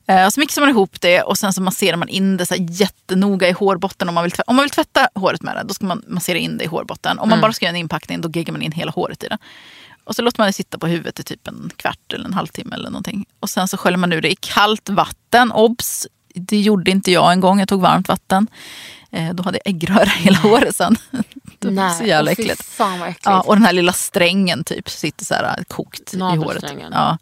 [0.06, 3.48] Eh, Så mixar man ihop det och sen så masserar man in det så jättenoga
[3.48, 4.08] i hårbotten.
[4.08, 6.58] Om man, vill om man vill tvätta håret med det, då ska man massera in
[6.58, 7.18] det i hårbotten.
[7.18, 9.38] Om man bara ska göra en inpackning, då geggar man in hela håret i det.
[10.04, 12.74] Och så låter man det sitta på huvudet i typ en kvart eller en halvtimme
[12.74, 13.26] eller någonting.
[13.40, 15.52] Och sen så sköljer man ur det i kallt vatten.
[15.52, 16.06] Obs!
[16.34, 17.58] Det gjorde inte jag en gång.
[17.58, 18.46] Jag tog varmt vatten.
[19.12, 20.96] Eh, Då hade jag äggröra hela håret sen.
[21.58, 22.62] Det var så jävla fy äckligt.
[22.64, 23.26] fan vad äckligt.
[23.26, 26.64] Ja, och den här lilla strängen typ sitter så här kokt i håret.
[26.92, 27.18] Ja.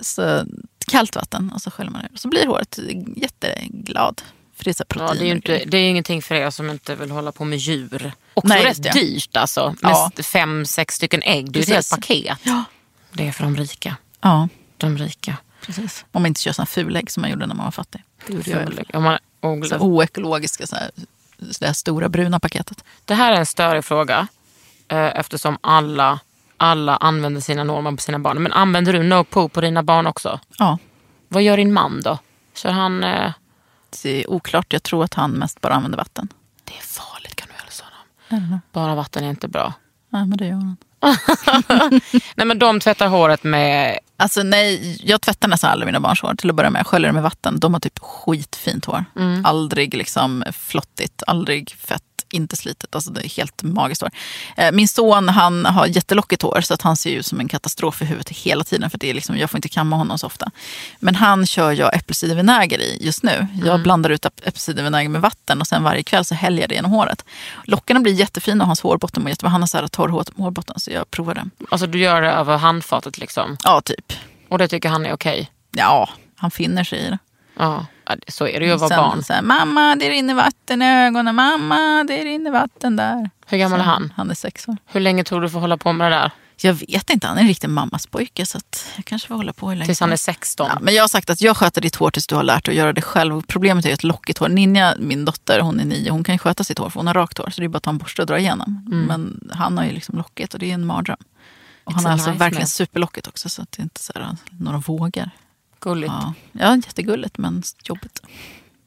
[0.00, 0.44] Så
[0.86, 2.10] kallt vatten och så sköljer man ur.
[2.14, 2.78] Så blir håret
[3.16, 4.22] jätteglad.
[4.56, 6.94] För det är så Ja, det är inte, det är ingenting för er som inte
[6.94, 8.12] vill hålla på med djur.
[8.34, 8.92] Också Nej, rätt det.
[8.92, 9.74] dyrt alltså.
[9.80, 10.10] Med Ja.
[10.22, 11.52] fem, sex stycken ägg.
[11.52, 12.38] Det är ett helt paket.
[12.42, 12.64] Ja.
[13.12, 13.96] Det är för de rika.
[14.20, 15.36] Ja, De rika.
[15.66, 16.04] precis.
[16.12, 18.02] Om man inte kör sådana fulägg som man gjorde när man var fattig.
[18.26, 18.50] Det gjorde
[18.92, 20.90] jag och, Så oekologiska, så här,
[21.50, 22.84] så det här stora bruna paketet.
[23.04, 24.28] det här är en större fråga.
[24.88, 26.20] eh, eftersom alla,
[26.56, 28.42] alla använder sina normer på sina barn.
[28.42, 30.40] Men använder du no poo på dina barn också?
[30.58, 30.78] Ja,
[31.28, 32.18] Vad gör din man då?
[32.54, 33.04] Kör han...
[33.04, 33.32] Eh,
[34.02, 34.72] det är oklart.
[34.72, 36.28] Jag tror att han mest bara använder vatten.
[36.64, 37.84] det är farligt kan du hälsa
[38.30, 38.60] honom.
[38.72, 39.72] Bara vatten är inte bra.
[40.08, 40.76] Nej, men det gör han.
[42.34, 43.98] Nej men de tvättar håret med...
[44.16, 46.80] Alltså nej, jag tvättar nästan aldrig mina barns hår till att börja med.
[46.80, 47.60] Jag sköljer det med vatten.
[47.60, 49.04] De har typ skitfint hår.
[49.44, 52.02] Aldrig liksom flottigt, aldrig fett,
[52.34, 52.94] inte slitet.
[52.94, 54.10] Alltså det är helt magiskt hår.
[54.56, 58.02] Eh, Min son han har jättelockigt hår så att han ser ut som en katastrof
[58.02, 58.90] i huvudet hela tiden.
[58.90, 60.50] För det är liksom, jag får inte kamma honom så ofta.
[60.98, 63.46] Men han kör jag äppelcidervinäger i just nu.
[63.64, 66.74] Jag blandar ut äpp- äppelcidervinäger med vatten och sen varje kväll så häller jag det
[66.74, 67.24] genom håret.
[67.64, 69.50] Lockarna blir jättefina och hans hårbotten mår jättebra.
[69.50, 71.44] Han har så här torr hår- hårbotten så jag provar det.
[71.70, 73.56] Alltså du gör det över handfatet liksom.
[73.64, 74.12] Ja, typ.
[74.48, 75.50] Och det tycker han är okej.
[75.70, 77.18] Ja, han finner sig i det.
[77.58, 77.86] Ja,
[78.28, 79.24] så är det ju att vara Sen barn.
[79.24, 81.34] Så här, mamma, det rinner vatten i ögonen.
[81.34, 83.30] Mamma, det rinner vatten där.
[83.46, 84.12] Hur gammal är han?
[84.16, 84.76] Han är sex år.
[84.86, 86.30] Hur länge tror du får hålla på med det där?
[86.62, 89.52] Jag vet inte, han är en riktig mammas pojke så att jag kanske får hålla
[89.52, 90.24] på hur länge Tills han är helst.
[90.24, 90.66] 16?
[90.70, 92.72] Ja, men jag har sagt att jag sköter ditt hår tills du har lärt dig
[92.72, 93.42] att göra det själv.
[93.42, 94.48] Problemet är ett lockigt hår.
[94.48, 97.38] Ninja, min dotter, hon är nio, hon kan sköta sitt hår för hon har rakt
[97.38, 97.50] hår.
[97.50, 98.86] Så det är bara att ta en borste och dra igenom.
[99.08, 101.16] Men han har ju liksom lockigt och det är en mardröm.
[101.84, 102.66] Och It's han har alltså verkligen man.
[102.66, 105.30] superlockigt också så att det är inte så här, några vågor.
[105.84, 106.12] Gulligt.
[106.12, 108.22] Ja, ja, jättegulligt men jobbigt.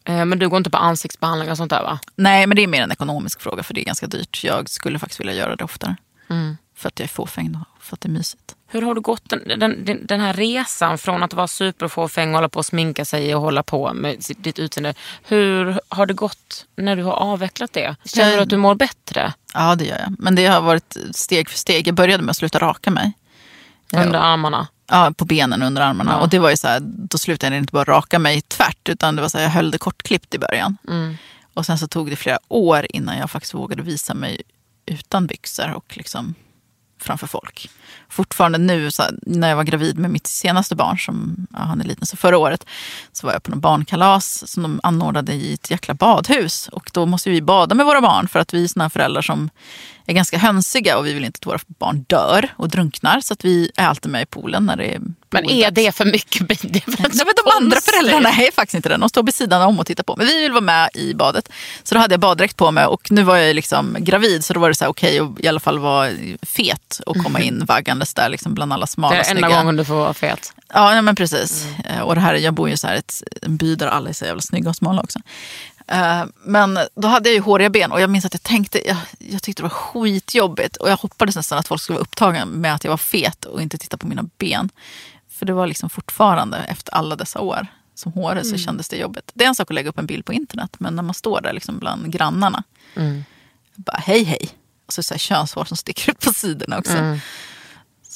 [0.03, 1.99] Eh, Men du går inte på ansiktsbehandling och sånt där va?
[2.15, 4.43] Nej, men det är mer en ekonomisk fråga för det är ganska dyrt.
[4.43, 5.95] Jag skulle faktiskt vilja göra det oftare.
[6.29, 6.57] Mm.
[6.75, 8.55] För att jag är fåfäng och för att det är mysigt.
[8.69, 12.49] Hur har du gått den, den, den- här resan från att vara superfåfäng och hålla
[12.49, 14.93] på att sminka sig och hålla på med ditt utseende.
[15.23, 17.95] Hur har det gått när du har avvecklat det?
[18.05, 20.15] Känner Jag- du att du mår bättre Ja, det gör jag.
[20.19, 21.87] Men det har varit steg för steg.
[21.87, 23.13] Jag började med att sluta raka mig.
[23.89, 24.03] Ja.
[24.03, 24.67] under armarna?
[24.87, 26.11] Ja, på benen under armarna.
[26.11, 26.17] Ja.
[26.17, 29.15] Och det var ju så här, då slutade jag inte bara raka mig tvärt utan
[29.15, 30.77] det var så här, jag höll det kortklippt i början.
[30.87, 31.17] Mm.
[31.53, 34.41] Och sen så tog det flera år innan jag faktiskt vågade visa mig
[34.85, 36.35] utan byxor och liksom
[37.01, 37.69] framför folk.
[38.09, 41.81] Fortfarande nu, så här, när jag var gravid med mitt senaste barn, som ja, han
[41.81, 42.65] är liten, så förra året,
[43.11, 46.67] så var jag på någon barnkalas som de anordnade i ett jäkla badhus.
[46.67, 49.21] Och då måste vi bada med våra barn för att vi är såna här föräldrar
[49.21, 49.49] som
[50.11, 53.21] är ganska hönsiga och vi vill inte att våra barn dör och drunknar.
[53.21, 56.05] Så att vi är alltid med i poolen när det är Men är det för
[56.05, 56.47] mycket?
[56.61, 58.97] Det är väl Nej, de andra föräldrarna är faktiskt inte det.
[58.97, 60.15] De står vid sidan om och tittar på.
[60.17, 61.49] Men vi vill vara med i badet.
[61.83, 64.59] Så då hade jag baddräkt på mig och nu var jag liksom gravid så då
[64.59, 68.13] var det så här okej att i alla fall vara fet och komma in vaggandes
[68.13, 69.57] där liksom bland alla smala Det är enda snygga.
[69.59, 70.53] gången du får vara fet.
[70.73, 71.65] Ja, men precis.
[71.85, 74.13] Eh, Och det här, jag bor ju så här ett, en by där alla är
[74.13, 75.19] så jävla snygga och smala också.
[75.87, 78.97] Eh, Men då hade jag ju håriga ben och jag minns att jag tänkte, jag,
[79.19, 82.73] jag tyckte det var skitjobbigt och jag hoppades nästan att folk skulle vara upptagna med
[82.73, 84.69] att jag var fet och inte titta på mina ben.
[85.29, 89.31] För det var liksom fortfarande efter alla dessa år som hårig så kändes det jobbigt.
[89.33, 91.41] Det är en sak att lägga upp en bild på internet men när man står
[91.41, 92.63] där liksom bland grannarna.
[93.75, 94.49] Bara hej hej.
[94.85, 96.93] Och så, så här könshår som sticker ut på sidorna också.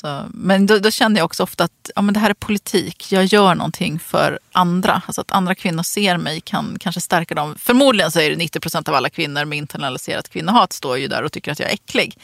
[0.01, 3.11] Så, men då, då kände jag också ofta att ja, men det här är politik.
[3.11, 5.01] Jag gör någonting för andra.
[5.05, 7.55] Alltså att andra kvinnor ser mig kan kanske stärka dem.
[7.59, 11.23] Förmodligen så är det 90 procent av alla kvinnor med internaliserat kvinnohat står ju där
[11.23, 12.17] och tycker att jag är äcklig.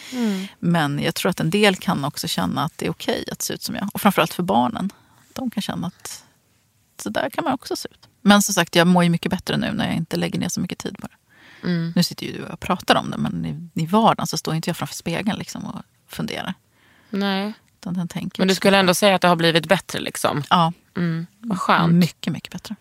[0.60, 3.54] Men jag tror att en del kan också känna att det är okej att se
[3.54, 3.90] ut som jag.
[3.94, 4.90] Och framförallt för barnen.
[5.34, 6.24] De kan känna att
[7.04, 8.08] så där kan man också se ut.
[8.22, 10.62] Men som sagt, jag mår ju mycket bättre nu när jag inte lägger ner så
[10.62, 11.14] mycket tid på det.
[11.96, 14.70] Nu sitter ju du och pratar om det, men i, i vardagen så står inte
[14.70, 16.54] jag framför spegeln liksom och funderar.
[17.10, 17.54] Nej.
[17.88, 20.44] Utan den tänker Men du skulle ändå säga att det har blivit bättre liksom?
[20.50, 21.28] Ja, Mm.
[21.40, 21.94] Vad skönt.
[21.94, 22.76] mycket, mycket bättre.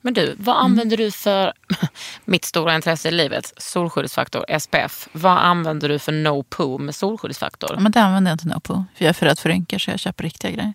[0.00, 1.52] Men du, vad använder du för
[2.24, 3.52] mitt stora intresse i livet?
[3.56, 5.08] Solskyddsfaktor, SPF.
[5.12, 7.70] Vad använder du för no poo med solskyddsfaktor?
[7.74, 8.84] Ja, men det använder jag inte på.
[8.94, 10.74] För jag är för rädd för rynkor så jag köper riktiga grejer.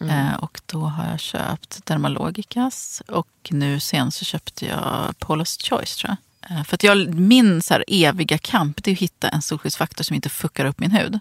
[0.00, 5.96] Eh, och då har jag köpt Dermalogicas och nu sen så köpte jag Paula's Choice
[5.96, 6.58] tror jag.
[6.58, 10.16] Eh, för att jag, min så eviga kamp det är att hitta en solskyddsfaktor som
[10.16, 11.18] inte fuckar upp min hud.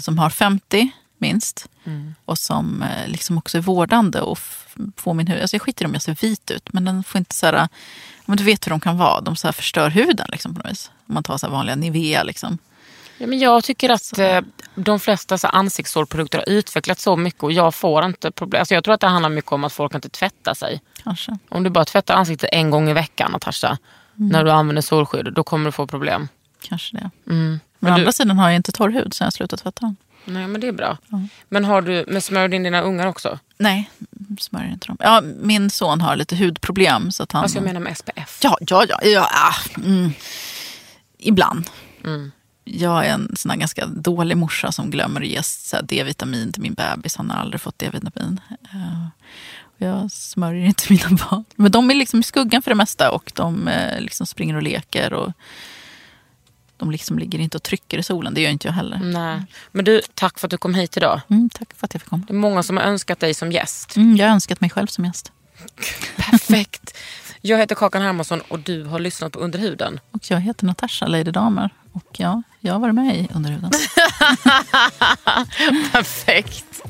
[0.00, 1.68] Som har 50 minst.
[2.24, 4.38] Och som eh, liksom också är vårdande och
[4.96, 5.40] får min hud...
[5.40, 7.68] Alltså jag skiter i om jag ser vit ut men den får inte så här...
[8.26, 9.20] Men du vet hur de kan vara.
[9.20, 10.90] De så förstör huden liksom på något vis.
[11.06, 12.58] Om man tar så vanliga Nivea liksom.
[13.18, 14.40] Ja, men jag tycker att eh,
[14.74, 18.60] de flesta så här, ansiktsolprodukter har utvecklats så mycket och jag får inte problem.
[18.60, 20.80] Alltså, jag tror att det handlar mycket om att folk inte tvättar sig.
[21.02, 21.38] Kanske.
[21.48, 23.78] Om du bara tvättar ansiktet en gång i veckan, Natasha,
[24.14, 26.28] när du använder solskydd, då kommer du få problem.
[26.60, 27.10] Kanske det.
[27.32, 27.60] Mm.
[27.78, 29.94] Men å du- andra sidan har jag inte torr hud så jag slutat tvätta.
[30.24, 30.98] Nej, men det är bra.
[31.48, 33.38] Men har du, men smörjer du in dina ungar också?
[33.58, 33.90] Nej,
[34.40, 34.96] smörjer inte dem.
[35.00, 37.12] Ja, min son har lite hudproblem.
[37.12, 37.42] Så att han...
[37.42, 38.38] Alltså jag menar med SPF.
[38.42, 38.98] Ja, ja, ja.
[39.02, 39.52] ja
[39.84, 40.10] mm.
[41.18, 41.70] Ibland.
[42.04, 42.32] Mm.
[42.64, 45.40] Jag är en sån ganska dålig morsa som glömmer att ge
[45.82, 47.16] D-vitamin till min bebis.
[47.16, 48.40] Han har aldrig fått D-vitamin.
[48.72, 49.06] Eh,
[49.78, 51.44] Jag smörjer inte mina barn.
[51.56, 54.62] Men de är liksom i skuggan för det mesta och de eh, liksom springer och
[54.62, 55.12] leker.
[55.12, 55.32] Och
[56.76, 58.34] De liksom ligger inte och trycker i solen.
[58.34, 58.98] Det gör inte jag heller.
[58.98, 59.42] Nej.
[59.72, 61.20] Men du, tack för att du kom hit idag.
[61.30, 62.24] Mm, tack för att jag fick komma.
[62.26, 63.96] Det är många som har önskat dig som gäst.
[63.96, 65.32] Mm, jag har önskat mig själv som gäst.
[66.16, 66.96] Perfekt.
[67.40, 70.00] Jag heter Kakan Hermansson och du har lyssnat på Under huden.
[70.10, 71.70] Och jag heter Natasha Lady Damer.
[71.92, 73.70] Och ja, jag har varit med i Underhuden.
[75.92, 76.82] Perfekt.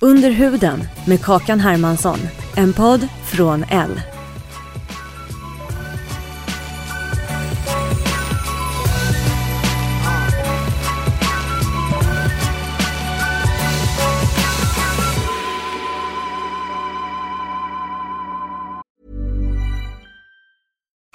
[0.00, 2.18] Under huden med Kakan Hermansson.
[2.56, 4.00] En podd från L.